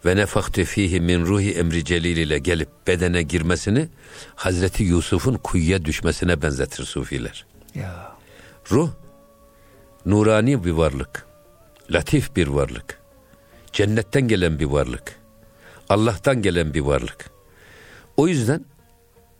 [0.05, 3.89] ve nefaktü fihi min ruhi emri celil ile gelip bedene girmesini
[4.35, 7.47] Hazreti Yusuf'un kuyuya düşmesine benzetir sufiler.
[7.75, 8.13] Ya.
[8.71, 8.91] Ruh
[10.07, 11.27] nurani bir varlık.
[11.91, 13.01] Latif bir varlık.
[13.73, 15.17] Cennetten gelen bir varlık.
[15.89, 17.31] Allah'tan gelen bir varlık.
[18.17, 18.65] O yüzden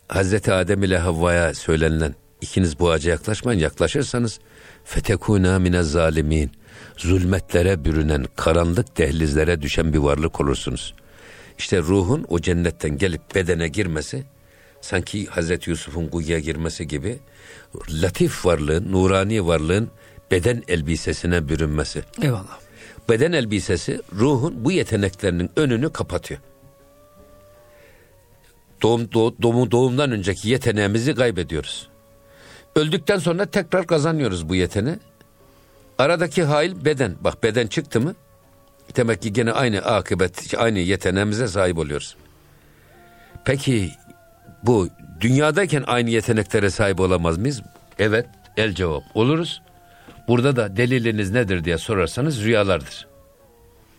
[0.09, 4.41] Hazreti Adem ile Havva'ya söylenilen ikiniz bu ağaca yaklaşmayın yaklaşırsanız
[4.85, 6.51] fetekuna mine zalimin
[6.99, 10.95] zulmetlere bürünen karanlık dehlizlere düşen bir varlık olursunuz.
[11.59, 14.25] İşte ruhun o cennetten gelip bedene girmesi
[14.81, 17.19] sanki Hazreti Yusuf'un kuyuya girmesi gibi
[17.91, 19.91] latif varlığın, nurani varlığın
[20.31, 22.05] beden elbisesine bürünmesi.
[22.23, 22.59] Eyvallah.
[23.09, 26.41] Beden elbisesi ruhun bu yeteneklerinin önünü kapatıyor.
[28.83, 31.89] Doğum, doğ, doğum, doğumdan önceki yeteneğimizi kaybediyoruz.
[32.77, 34.97] Öldükten sonra tekrar kazanıyoruz bu yeteneği.
[35.99, 37.15] Aradaki hail beden.
[37.21, 38.15] Bak beden çıktı mı
[38.97, 42.17] demek ki gene aynı akıbet, aynı yeteneğimize sahip oluyoruz.
[43.45, 43.91] Peki
[44.63, 44.89] bu
[45.21, 47.63] dünyadayken aynı yeteneklere sahip olamaz mıyız?
[47.99, 48.27] Evet,
[48.57, 49.63] El cevap oluruz.
[50.29, 53.07] Burada da deliliniz nedir diye sorarsanız rüyalardır.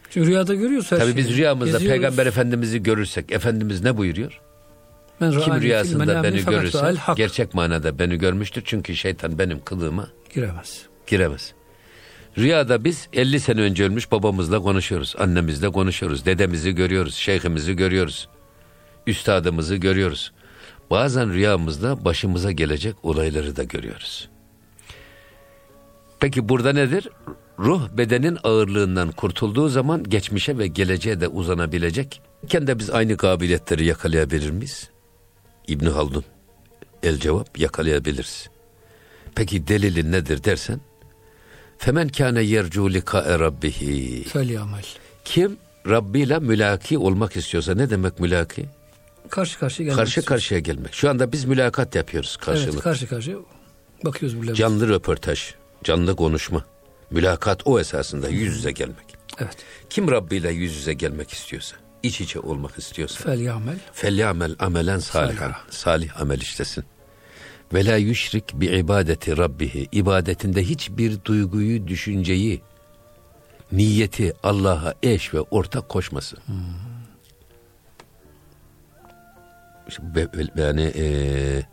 [0.09, 1.17] Çünkü rüyada görüyoruz her Tabii şeyi.
[1.17, 1.87] biz rüyamızda Geziyoruz.
[1.87, 4.41] Peygamber Efendimiz'i görürsek Efendimiz ne buyuruyor?
[5.19, 8.61] Men Kim rüyasında beni görürse gerçek manada beni görmüştür.
[8.65, 10.81] Çünkü şeytan benim kılığıma giremez.
[11.07, 11.53] giremez.
[12.39, 15.15] Rüyada biz 50 sene önce ölmüş babamızla konuşuyoruz.
[15.19, 16.25] Annemizle konuşuyoruz.
[16.25, 17.15] Dedemizi görüyoruz.
[17.15, 18.27] Şeyhimizi görüyoruz.
[19.07, 20.31] Üstadımızı görüyoruz.
[20.89, 24.29] Bazen rüyamızda başımıza gelecek olayları da görüyoruz.
[26.19, 27.09] Peki burada nedir?
[27.59, 32.21] Ruh bedenin ağırlığından kurtulduğu zaman geçmişe ve geleceğe de uzanabilecek.
[32.47, 34.89] Kendi biz aynı kabiliyetleri yakalayabilir miyiz?
[35.67, 36.23] İbn Haldun
[37.03, 38.49] el cevap yakalayabiliriz.
[39.35, 40.81] Peki delili nedir dersen?
[41.79, 44.23] Femen kâne yercu likâe rabbihi.
[44.23, 44.85] Felyamel.
[45.25, 45.57] Kim
[45.87, 48.65] Rabbi ile mülaki olmak istiyorsa ne demek mülaki?
[49.29, 50.27] Karşı karşıya gelmek Karşı istiyoruz.
[50.27, 50.93] karşıya gelmek.
[50.93, 52.73] Şu anda biz mülakat yapıyoruz karşılık.
[52.73, 53.37] Evet karşı karşıya
[54.05, 54.57] bakıyoruz birbirlerine.
[54.57, 55.53] Canlı röportaj,
[55.83, 56.65] canlı konuşma.
[57.11, 59.17] Mülakat o esasında yüz yüze gelmek.
[59.39, 59.57] Evet.
[59.89, 63.23] Kim Rabbi ile yüz yüze gelmek istiyorsa, iç içe olmak istiyorsa.
[63.23, 63.77] Felyamel.
[63.93, 65.53] Felyamel amelen salihan.
[65.69, 66.83] Salih amel işlesin.
[67.73, 69.87] Ve la yüşrik bi ibadeti rabbihi.
[69.91, 72.61] İbadetinde hiçbir duyguyu, düşünceyi,
[73.71, 75.89] niyeti Allah'a eş ve ortak
[80.15, 81.65] be- be- Yani eee,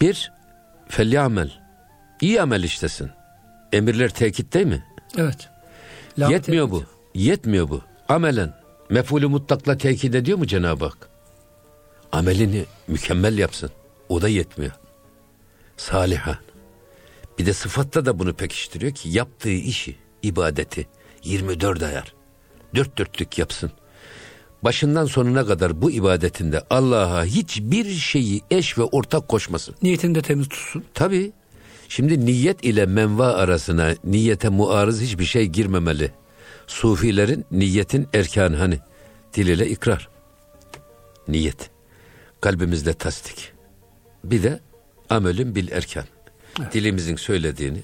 [0.00, 0.32] bir
[0.88, 1.52] felyamel
[2.20, 3.10] iyi amel işlesin.
[3.72, 4.84] Emirler tekit değil mi?
[5.18, 5.48] Evet.
[6.18, 6.86] Lam Yetmiyor tekit.
[6.88, 7.18] bu.
[7.18, 7.80] Yetmiyor bu.
[8.08, 8.54] Amelen.
[8.90, 11.08] Mefulü mutlakla tekit ediyor mu Cenab-ı Hak?
[12.12, 13.70] Amelini mükemmel yapsın.
[14.08, 14.72] O da yetmiyor.
[15.78, 16.38] Saliha.
[17.38, 20.86] Bir de sıfatta da bunu pekiştiriyor ki yaptığı işi, ibadeti
[21.24, 22.14] 24 ayar.
[22.74, 23.72] Dört dörtlük yapsın.
[24.64, 29.74] Başından sonuna kadar bu ibadetinde Allah'a hiçbir şeyi eş ve ortak koşmasın.
[29.82, 30.84] Niyetini de temiz tutsun.
[30.94, 31.32] Tabi.
[31.88, 36.12] Şimdi niyet ile menva arasına niyete muarız hiçbir şey girmemeli.
[36.66, 38.78] Sufilerin niyetin erkanı hani
[39.34, 40.08] dil ile ikrar.
[41.28, 41.70] Niyet.
[42.40, 43.52] Kalbimizle tasdik.
[44.24, 44.60] Bir de
[45.10, 46.04] amelin bil erkan.
[46.72, 47.82] Dilimizin söylediğini,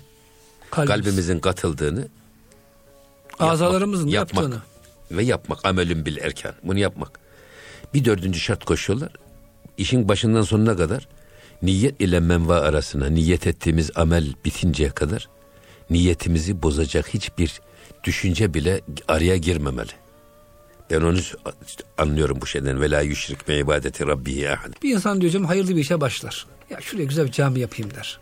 [0.70, 1.04] Kalbimiz.
[1.04, 2.08] kalbimizin katıldığını
[3.38, 4.62] Azalarımızın yapmak yaptığını.
[5.10, 5.64] ve yapmak.
[5.64, 6.52] Amelin bil erkan.
[6.62, 7.18] Bunu yapmak.
[7.94, 9.12] Bir dördüncü şart koşuyorlar.
[9.78, 11.08] İşin başından sonuna kadar
[11.62, 15.28] niyet ile menva arasına niyet ettiğimiz amel bitinceye kadar
[15.90, 17.60] niyetimizi bozacak hiçbir
[18.04, 19.92] düşünce bile araya girmemeli.
[20.90, 21.18] Ben onu
[21.98, 22.80] anlıyorum bu şeyden.
[22.80, 24.72] Ve la yüşrik me ibadeti rabbihi ahad.
[24.82, 26.46] Bir insan diyor hayırlı bir işe başlar.
[26.70, 28.18] Ya şuraya güzel bir cami yapayım der.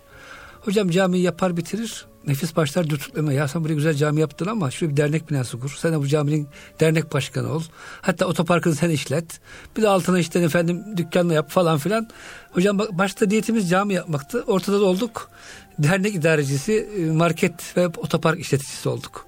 [0.61, 2.07] Hocam camiyi yapar bitirir.
[2.27, 3.35] Nefis başlar dürtükleme.
[3.35, 5.77] Ya sen buraya güzel cami yaptın ama şuraya bir dernek binası kur.
[5.79, 6.49] Sen de bu caminin
[6.81, 7.63] dernek başkanı ol.
[8.01, 9.41] Hatta otoparkını sen işlet.
[9.77, 12.09] Bir de altına işte efendim dükkanla yap falan filan.
[12.53, 14.45] Hocam bak- başta niyetimiz cami yapmaktı.
[14.47, 15.31] Ortada da olduk.
[15.79, 19.27] Dernek idarecisi, e, market ve otopark işleticisi olduk.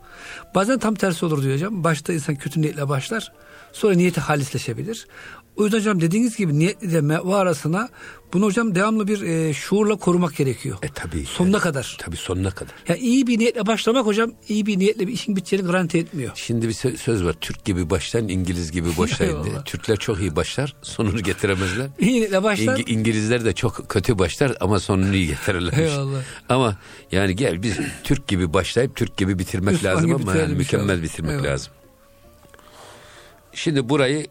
[0.54, 1.84] Bazen tam tersi olur diyor hocam.
[1.84, 3.32] Başta insan kötü niyetle başlar.
[3.72, 5.06] Sonra niyeti halisleşebilir.
[5.56, 7.88] O yüzden hocam dediğiniz gibi niyet ile meva arasına
[8.32, 10.78] bunu hocam devamlı bir e, şuurla korumak gerekiyor.
[10.82, 11.24] E tabii.
[11.24, 11.96] Sonuna yani, kadar.
[12.00, 12.74] Tabii sonuna kadar.
[12.88, 16.32] Yani iyi bir niyetle başlamak hocam iyi bir niyetle bir işin biteceğini garanti etmiyor.
[16.34, 17.36] Şimdi bir sö- söz var.
[17.40, 19.54] Türk gibi başlayın, İngiliz gibi başlayın diye.
[19.64, 21.88] Türkler çok iyi başlar, sonunu getiremezler.
[21.98, 22.78] İyi niyetle başlar.
[22.78, 25.78] İngi- İngilizler de çok kötü başlar ama sonunu iyi getirirler.
[25.78, 26.22] Eyvallah.
[26.48, 26.76] Ama
[27.12, 31.02] yani gel biz Türk gibi başlayıp Türk gibi bitirmek Müslüman lazım gibi ama yani mükemmel
[31.02, 31.48] bitirmek Eyvallah.
[31.48, 31.72] lazım.
[33.52, 34.26] Şimdi burayı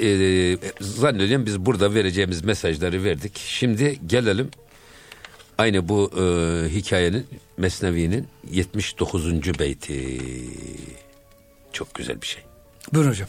[0.00, 3.38] e, zannediyorum biz burada vereceğimiz mesajları verdik.
[3.38, 4.50] Şimdi gelelim
[5.58, 6.22] aynı bu e,
[6.74, 7.26] hikayenin
[7.56, 9.58] Mesnevi'nin 79.
[9.58, 10.20] beyti.
[11.72, 12.42] Çok güzel bir şey.
[12.92, 13.28] Buyurun hocam.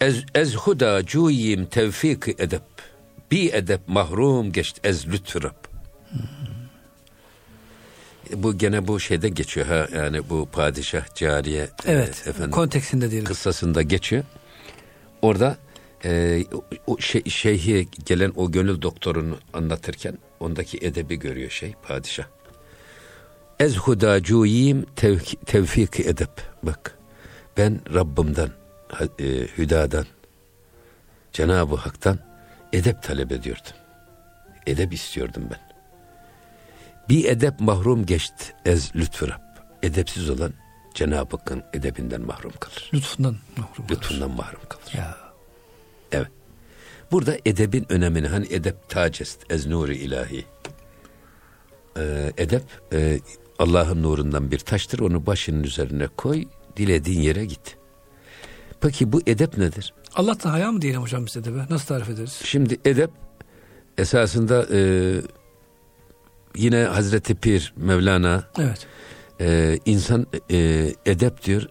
[0.00, 2.62] Ez, ez huda cuyim tevfik edep.
[3.30, 5.54] Bi edep mahrum geçt ez lütfü Rab.
[8.34, 12.22] Bu gene bu şeyde geçiyor ha yani bu padişah cariye Evet.
[12.26, 13.28] e, efendim konteksinde diyelim.
[13.28, 14.24] kıssasında geçiyor.
[15.22, 15.56] Orada
[16.04, 16.44] e,
[16.86, 22.24] o şey, şeyhi gelen o gönül doktorunu anlatırken ondaki edebi görüyor şey padişah.
[23.60, 26.30] Ez huda cuyim tevk- tevfik edep.
[26.62, 26.98] Bak
[27.56, 28.50] ben Rabbimden
[29.18, 29.24] e,
[29.58, 30.06] hüdadan
[31.32, 32.18] Cenab-ı Hak'tan
[32.72, 33.72] edep talep ediyordum.
[34.66, 35.60] Edep istiyordum ben.
[37.08, 39.40] Bir edep mahrum geçti ez lütfü Rab.
[39.82, 40.52] Edepsiz olan
[40.94, 42.90] Cenab-ı Hakk'ın edebinden mahrum kalır.
[42.94, 43.90] Lütfundan mahrum kalır.
[43.90, 44.92] Lütfundan mahrum kalır.
[44.94, 45.21] Ya.
[47.12, 50.44] Burada edebin önemini hani edep tacest ez nuri ilahi.
[51.98, 53.20] Ee, edep e,
[53.58, 54.98] Allah'ın nurundan bir taştır.
[54.98, 56.44] Onu başının üzerine koy.
[56.76, 57.76] Dilediğin yere git.
[58.80, 59.94] Peki bu edep nedir?
[60.14, 61.66] Allah'tan haya mı diyelim hocam bize de be?
[61.70, 62.40] Nasıl tarif ederiz?
[62.44, 63.10] Şimdi edep
[63.98, 64.80] esasında e,
[66.56, 68.86] yine Hazreti Pir Mevlana Evet.
[69.40, 71.68] e, insan e, edep diyor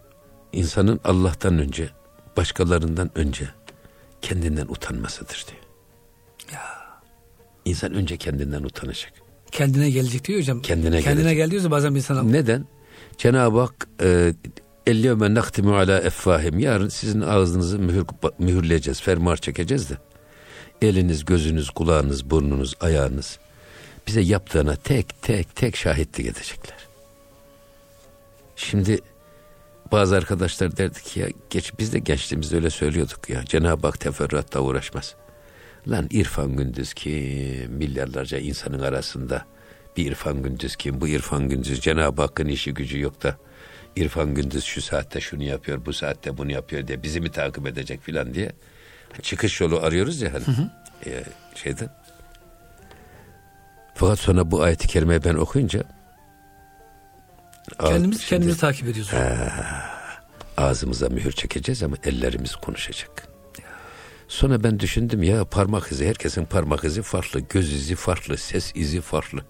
[0.53, 1.89] insanın Allah'tan önce
[2.37, 3.49] başkalarından önce
[4.21, 5.61] kendinden utanmasıdır diyor.
[6.53, 6.61] Ya.
[7.65, 9.13] İnsan önce kendinden utanacak.
[9.51, 10.61] Kendine gelecek diyor hocam.
[10.61, 11.37] Kendine Kendine gelecek.
[11.37, 12.23] gel diyorsa bazen bir insana.
[12.23, 12.65] Neden?
[13.17, 14.33] Cenab-ı Hak e,
[14.87, 16.59] elliyevme naktimu ala effahim.
[16.59, 18.05] Yarın sizin ağzınızı mühür,
[18.39, 19.97] mühürleyeceğiz, fermuar çekeceğiz de.
[20.81, 23.39] Eliniz, gözünüz, kulağınız, burnunuz, ayağınız
[24.07, 26.77] bize yaptığına tek tek tek şahitlik edecekler.
[28.55, 28.99] Şimdi
[29.91, 34.59] bazı arkadaşlar derdi ki ya geç biz de gençliğimizde öyle söylüyorduk ya Cenab-ı Hak teferruatla
[34.59, 35.15] uğraşmaz.
[35.87, 37.71] Lan İrfan Gündüz kim?
[37.71, 39.45] Milyarlarca insanın arasında
[39.97, 41.01] bir İrfan Gündüz kim?
[41.01, 43.37] Bu İrfan Gündüz Cenab-ı Hakk'ın işi gücü yok da
[43.95, 48.01] İrfan Gündüz şu saatte şunu yapıyor, bu saatte bunu yapıyor diye bizi mi takip edecek
[48.01, 48.51] filan diye
[49.21, 50.43] çıkış yolu arıyoruz ya hani
[51.05, 51.23] e,
[51.55, 51.89] şeyden.
[53.95, 55.83] Fakat sonra bu ayeti kerimeyi ben okuyunca
[57.79, 59.11] Kendimiz Şimdi- kendimizi takip ediyoruz.
[60.57, 63.27] ağzımıza mühür çekeceğiz ama ellerimiz konuşacak.
[64.27, 69.01] Sonra ben düşündüm ya parmak izi herkesin parmak izi farklı, göz izi farklı, ses izi
[69.01, 69.45] farklı.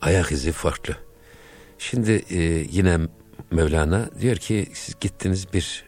[0.00, 0.96] Ayak izi farklı.
[1.78, 2.38] Şimdi e,
[2.70, 2.98] yine
[3.50, 5.84] Mevlana diyor ki siz gittiniz bir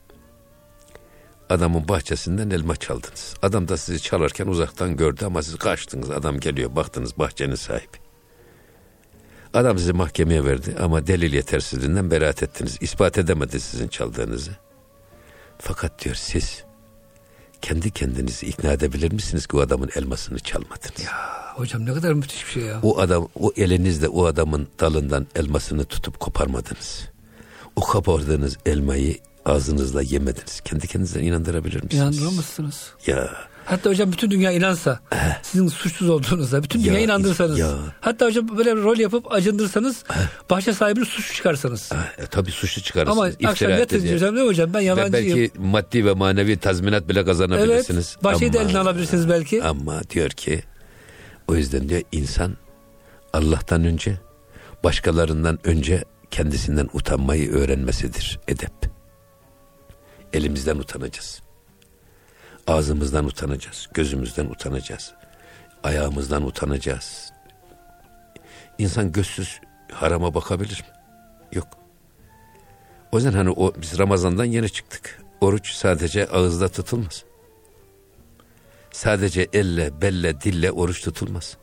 [1.50, 3.34] adamın bahçesinden elma çaldınız.
[3.42, 6.11] Adam da sizi çalarken uzaktan gördü ama siz kaçtınız.
[6.11, 8.01] Adam geliyor baktınız bahçenin sahibi.
[9.55, 12.78] Adam sizi mahkemeye verdi ama delil yetersizliğinden beraat ettiniz.
[12.80, 14.50] İspat edemedi sizin çaldığınızı.
[15.59, 16.64] Fakat diyor siz
[17.62, 21.07] kendi kendinizi ikna edebilir misiniz ki o adamın elmasını çalmadınız?
[21.55, 22.80] Hocam ne kadar müthiş bir şey ya.
[22.82, 27.09] O adam o elinizle o adamın dalından elmasını tutup koparmadınız.
[27.76, 30.61] O kopardığınız elmayı ağzınızla yemediniz.
[30.61, 32.03] Kendi kendinize inandırabilir misiniz?
[32.03, 32.92] İnandırır mısınız?
[33.07, 33.30] Ya
[33.64, 35.00] Hatta hocam bütün dünya inansa
[35.42, 37.58] sizin suçsuz olduğunuza bütün dünya Ya, inandırsanız.
[37.58, 37.72] ya.
[38.00, 40.04] Hatta hocam böyle rol yapıp acındırsanız
[40.50, 41.90] bahçe sahibini suçlu çıkarsanız.
[42.18, 43.18] e, tabii suçlu çıkarırsınız.
[43.18, 45.38] Ama iftira akşam yatınca hocam ne hocam ben Ve yalancıyım.
[45.38, 48.16] belki maddi ve manevi tazminat bile evet kazanabilirsiniz.
[48.24, 49.62] bahçeyi de eline alabilirsiniz belki.
[49.64, 50.62] Ama diyor ki
[51.48, 52.56] o yüzden diyor insan
[53.32, 54.18] Allah'tan önce
[54.84, 58.72] başkalarından önce kendisinden utanmayı öğrenmesidir edep.
[60.32, 61.40] Elimizden utanacağız.
[62.66, 63.88] Ağzımızdan utanacağız.
[63.94, 65.12] Gözümüzden utanacağız.
[65.82, 67.32] Ayağımızdan utanacağız.
[68.78, 69.60] İnsan gözsüz
[69.92, 70.86] harama bakabilir mi?
[71.52, 71.68] Yok.
[73.12, 75.22] O yüzden hani o biz Ramazan'dan yeni çıktık.
[75.40, 77.24] Oruç sadece ağızda tutulmaz.
[78.92, 81.56] Sadece elle, belle, dille oruç tutulmaz.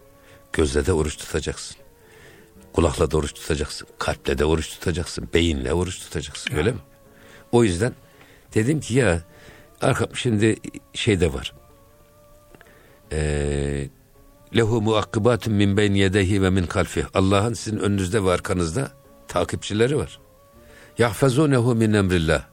[0.54, 1.78] Gözle de oruç tutacaksın.
[2.74, 3.88] Kulakla da oruç tutacaksın.
[4.00, 5.30] Kalple de oruç tutacaksın.
[5.34, 6.56] Beyinle oruç tutacaksın.
[6.56, 6.80] Öyle mi?
[7.52, 7.94] O yüzden
[8.54, 9.22] dedim ki ya
[9.82, 10.56] arka, şimdi
[10.94, 11.54] şey de var.
[13.12, 13.90] Ee,
[14.56, 17.06] lehu muakkibatun min beyn yedehi ve min kalfi.
[17.14, 18.92] Allah'ın sizin önünüzde ve arkanızda
[19.28, 20.20] takipçileri var.
[20.98, 22.44] Yahfazunehu min emrillah.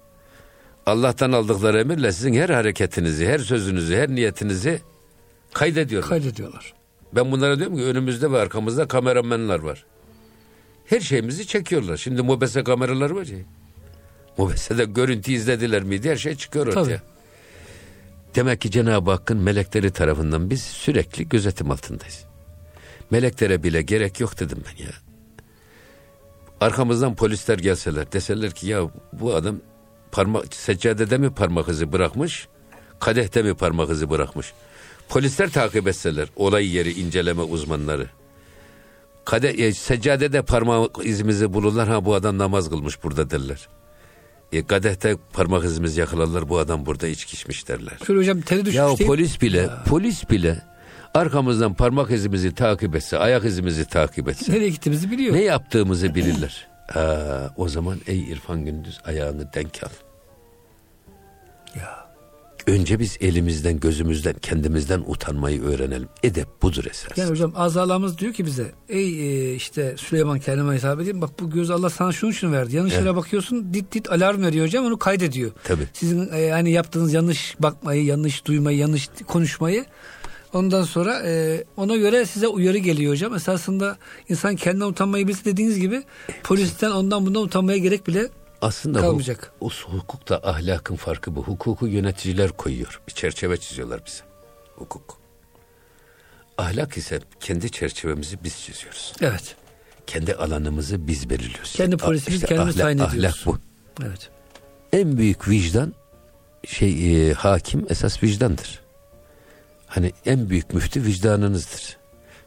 [0.87, 4.81] Allah'tan aldıkları emirle sizin her hareketinizi, her sözünüzü, her niyetinizi
[5.53, 6.09] kaydediyorlar.
[6.09, 6.75] Kaydediyorlar.
[7.13, 9.85] Ben bunlara diyorum ki önümüzde ve arkamızda kameramenler var.
[10.87, 11.97] Her şeyimizi çekiyorlar.
[11.97, 13.39] Şimdi mobese kameraları var ya.
[14.39, 16.85] Mobese'de görüntü izlediler miydi her şey çıkıyor ortaya.
[16.85, 17.01] Tabii.
[18.37, 22.25] Demek ki Cenab-ı Hakk'ın melekleri tarafından biz sürekli gözetim altındayız.
[23.11, 24.91] Meleklere bile gerek yok dedim ben ya.
[26.61, 29.57] Arkamızdan polisler gelseler deseler ki ya bu adam
[30.13, 32.49] parmak seccadede mi parmak izi bırakmış,
[33.01, 34.53] kadehte mi parmak izi bırakmış.
[35.09, 38.07] Polisler takip etseler olay yeri inceleme uzmanları.
[39.25, 43.69] Kade, e, seccadede parmak izimizi bulurlar ha bu adam namaz kılmış burada derler.
[44.53, 47.95] E, kadehte parmak izimizi yakalarlar bu adam burada içki içmiş derler.
[48.07, 49.09] Şöyle hocam teri düşmüş Ya o değil.
[49.09, 50.63] polis bile polis bile
[51.15, 55.35] arkamızdan parmak izimizi takip etse, ayak izimizi takip etse Nereye gittiğimizi biliyor.
[55.35, 56.67] ne yaptığımızı bilirler.
[56.91, 59.89] Ha, o zaman ey İrfan Gündüz ayağını denk al.
[61.77, 62.06] Ya.
[62.67, 66.09] Önce biz elimizden, gözümüzden, kendimizden utanmayı öğrenelim.
[66.23, 67.19] Edep budur esas.
[67.19, 71.51] Yani hocam azalamız diyor ki bize ey e, işte Süleyman kendime hesap edeyim bak bu
[71.51, 72.77] göz Allah sana şunun için verdi.
[72.77, 75.51] Yanlış yere bakıyorsun dit dit alarm veriyor hocam onu kaydediyor.
[75.65, 75.87] Tabii.
[75.93, 79.85] Sizin e, hani yaptığınız yanlış bakmayı, yanlış duymayı, yanlış konuşmayı
[80.53, 83.35] ondan sonra e, ona göre size uyarı geliyor hocam.
[83.35, 83.97] Esasında
[84.29, 86.03] insan kendinden utanmayı bilse dediğiniz gibi
[86.43, 88.29] polisten ondan bundan utanmaya gerek bile
[88.61, 89.53] Aslında kalmayacak.
[89.61, 91.43] bu, o hukukta ahlakın farkı bu.
[91.43, 93.01] Hukuku yöneticiler koyuyor.
[93.09, 94.23] Bir çerçeve çiziyorlar bize.
[94.77, 95.19] Hukuk.
[96.59, 99.13] Ahlak ise kendi çerçevemizi biz çiziyoruz.
[99.21, 99.57] Evet.
[100.07, 101.73] Kendi alanımızı biz belirliyoruz.
[101.73, 103.43] Kendi polisimizi kendimiz tayin ahlak, ediyoruz.
[103.47, 104.07] Ahlak bu.
[104.07, 104.31] Evet.
[104.93, 105.95] En büyük vicdan
[106.67, 108.81] şey e, hakim esas vicdandır.
[109.87, 111.97] Hani en büyük müftü vicdanınızdır.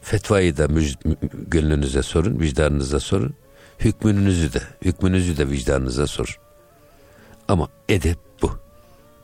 [0.00, 0.96] Fetvayı da müj,
[1.32, 3.34] gönlünüze sorun, vicdanınıza sorun.
[3.80, 6.34] Hükmünüzü de, hükmünüzü de vicdanınıza sorun.
[7.48, 8.58] Ama edep bu.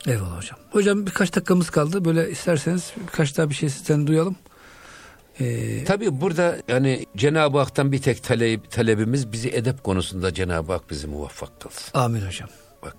[0.06, 0.58] Eyvallah hocam.
[0.70, 2.04] Hocam birkaç dakikamız kaldı.
[2.04, 4.36] Böyle isterseniz birkaç daha bir şey sizden duyalım.
[5.40, 10.90] Ee, Tabii burada yani Cenab-ı Hak'tan bir tek talep, talebimiz bizi edep konusunda Cenab-ı Hak
[10.90, 11.98] bizi muvaffak kılsın.
[11.98, 12.48] Amin hocam.
[12.82, 12.96] Bak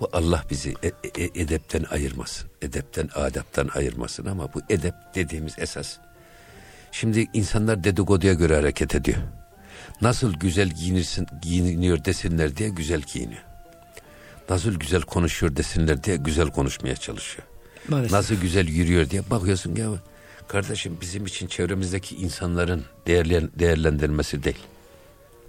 [0.00, 2.48] bu Allah bizi e, e, edepten ayırmasın.
[2.62, 5.96] Edepten, adaptan ayırmasın ama bu edep dediğimiz esas.
[6.92, 9.18] Şimdi insanlar dedikoduya göre hareket ediyor.
[10.02, 13.42] Nasıl güzel giyinirsin, giyiniyor desinler diye güzel giyiniyor.
[14.50, 17.48] Nasıl güzel konuşuyor desinler diye güzel konuşmaya çalışıyor.
[17.88, 18.12] Maalesef.
[18.12, 19.90] Nasıl güzel yürüyor diye bakıyorsun ya
[20.48, 24.58] kardeşim bizim için çevremizdeki insanların değerlendirmesi değil.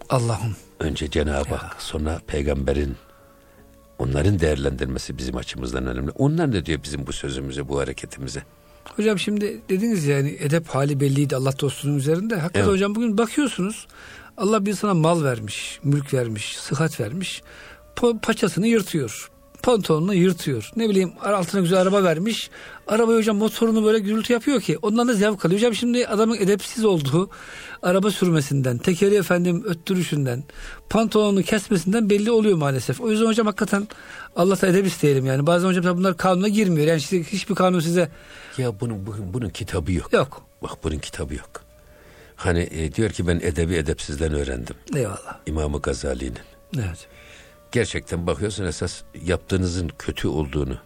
[0.09, 0.55] Allah'ım.
[0.79, 2.95] Önce Cenab-ı Hak sonra peygamberin
[3.99, 6.11] onların değerlendirmesi bizim açımızdan önemli.
[6.11, 8.43] Onlar ne diyor bizim bu sözümüze, bu hareketimize?
[8.95, 12.35] Hocam şimdi dediniz ya yani edep hali belliydi Allah dostunun üzerinde.
[12.35, 12.73] Hakikaten evet.
[12.73, 13.87] hocam bugün bakıyorsunuz
[14.41, 17.41] Allah bir sana mal vermiş, mülk vermiş, sıhhat vermiş.
[18.21, 19.31] paçasını yırtıyor.
[19.63, 20.71] Pantolonunu yırtıyor.
[20.75, 22.49] Ne bileyim altına güzel araba vermiş.
[22.87, 25.59] Araba hocam motorunu böyle gürültü yapıyor ki ondan da zevk alıyor.
[25.59, 27.29] Hocam şimdi adamın edepsiz olduğu
[27.81, 30.43] araba sürmesinden, tekeri efendim öttürüşünden,
[30.89, 33.01] pantolonunu kesmesinden belli oluyor maalesef.
[33.01, 33.87] O yüzden hocam hakikaten
[34.35, 35.47] Allah'ta edep isteyelim yani.
[35.47, 36.87] Bazen hocam bunlar kanuna girmiyor.
[36.87, 38.11] Yani işte hiçbir kanun size...
[38.57, 40.13] Ya bunun, bunun, bunun kitabı yok.
[40.13, 40.41] Yok.
[40.63, 41.70] Bak bunun kitabı yok.
[42.41, 44.75] Hani e, diyor ki ben edebi edepsizden öğrendim.
[44.95, 45.39] Eyvallah.
[45.45, 46.37] İmam-ı Gazali'nin.
[46.75, 47.07] Evet.
[47.71, 50.77] Gerçekten bakıyorsun esas yaptığınızın kötü olduğunu,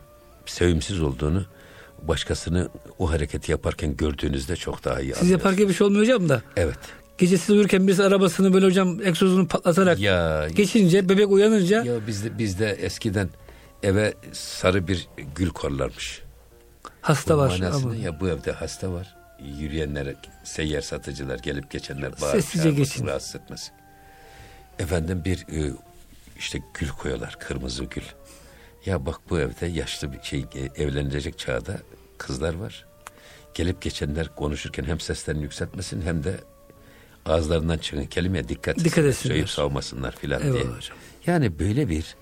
[0.46, 1.46] sevimsiz olduğunu
[2.02, 6.42] başkasını o hareketi yaparken gördüğünüzde çok daha iyi Siz yaparken bir şey olmuyor hocam da.
[6.56, 6.78] Evet.
[7.18, 11.84] Gece siz uyurken birisi arabasını böyle hocam egzozunu patlatarak ya, geçince bebek uyanınca.
[11.84, 13.30] Ya bizde, bizde eskiden
[13.84, 16.22] eve sarı bir gül korlarmış.
[17.02, 17.62] Hasta var.
[17.74, 17.96] Ama.
[17.96, 19.25] Ya bu evde hasta var.
[19.40, 23.08] Yürüyenler, seyyar satıcılar gelip geçenler bağırıp Sessizce geçin.
[23.08, 23.72] rahatsız etmesin.
[24.80, 25.74] Efendim bir e,
[26.38, 28.04] işte gül koyuyorlar, kırmızı gül.
[28.86, 31.78] Ya bak bu evde yaşlı bir şey e, evlenecek çağda
[32.18, 32.86] kızlar var.
[33.54, 36.38] Gelip geçenler konuşurken hem seslerini yükseltmesin hem de
[37.26, 39.36] ağızlarından çıkan kelimeye dikkat, dikkat etsinler.
[39.36, 40.52] Söyüp savmasınlar filan diye.
[40.54, 40.98] Hocam.
[41.26, 42.16] Yani böyle bir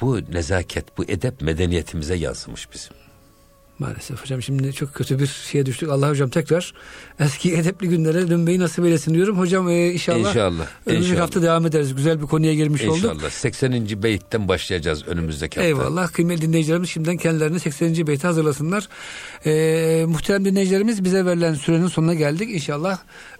[0.00, 2.92] bu nezaket, bu edep medeniyetimize yansımış bizim.
[3.80, 5.88] Maalesef hocam şimdi çok kötü bir şeye düştük.
[5.88, 6.74] Allah hocam tekrar
[7.20, 9.38] eski edepli günlere dönmeyi nasip eylesin diyorum.
[9.38, 11.22] Hocam e, inşallah, inşallah önümüzdeki inşallah.
[11.22, 11.94] hafta devam ederiz.
[11.94, 12.98] Güzel bir konuya girmiş inşallah.
[12.98, 13.14] olduk.
[13.14, 14.02] İnşallah 80.
[14.02, 15.66] beyitten başlayacağız önümüzdeki hafta.
[15.66, 18.06] Eyvallah kıymetli dinleyicilerimiz şimdiden kendilerini 80.
[18.06, 18.88] beyti hazırlasınlar.
[19.46, 22.50] E, muhterem dinleyicilerimiz bize verilen sürenin sonuna geldik.
[22.50, 22.98] İnşallah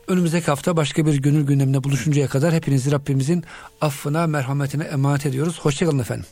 [0.08, 3.44] önümüzdeki hafta başka bir gönül gündemine buluşuncaya kadar hepinizi Rabbimizin
[3.80, 5.58] affına merhametine emanet ediyoruz.
[5.62, 6.26] Hoşçakalın efendim.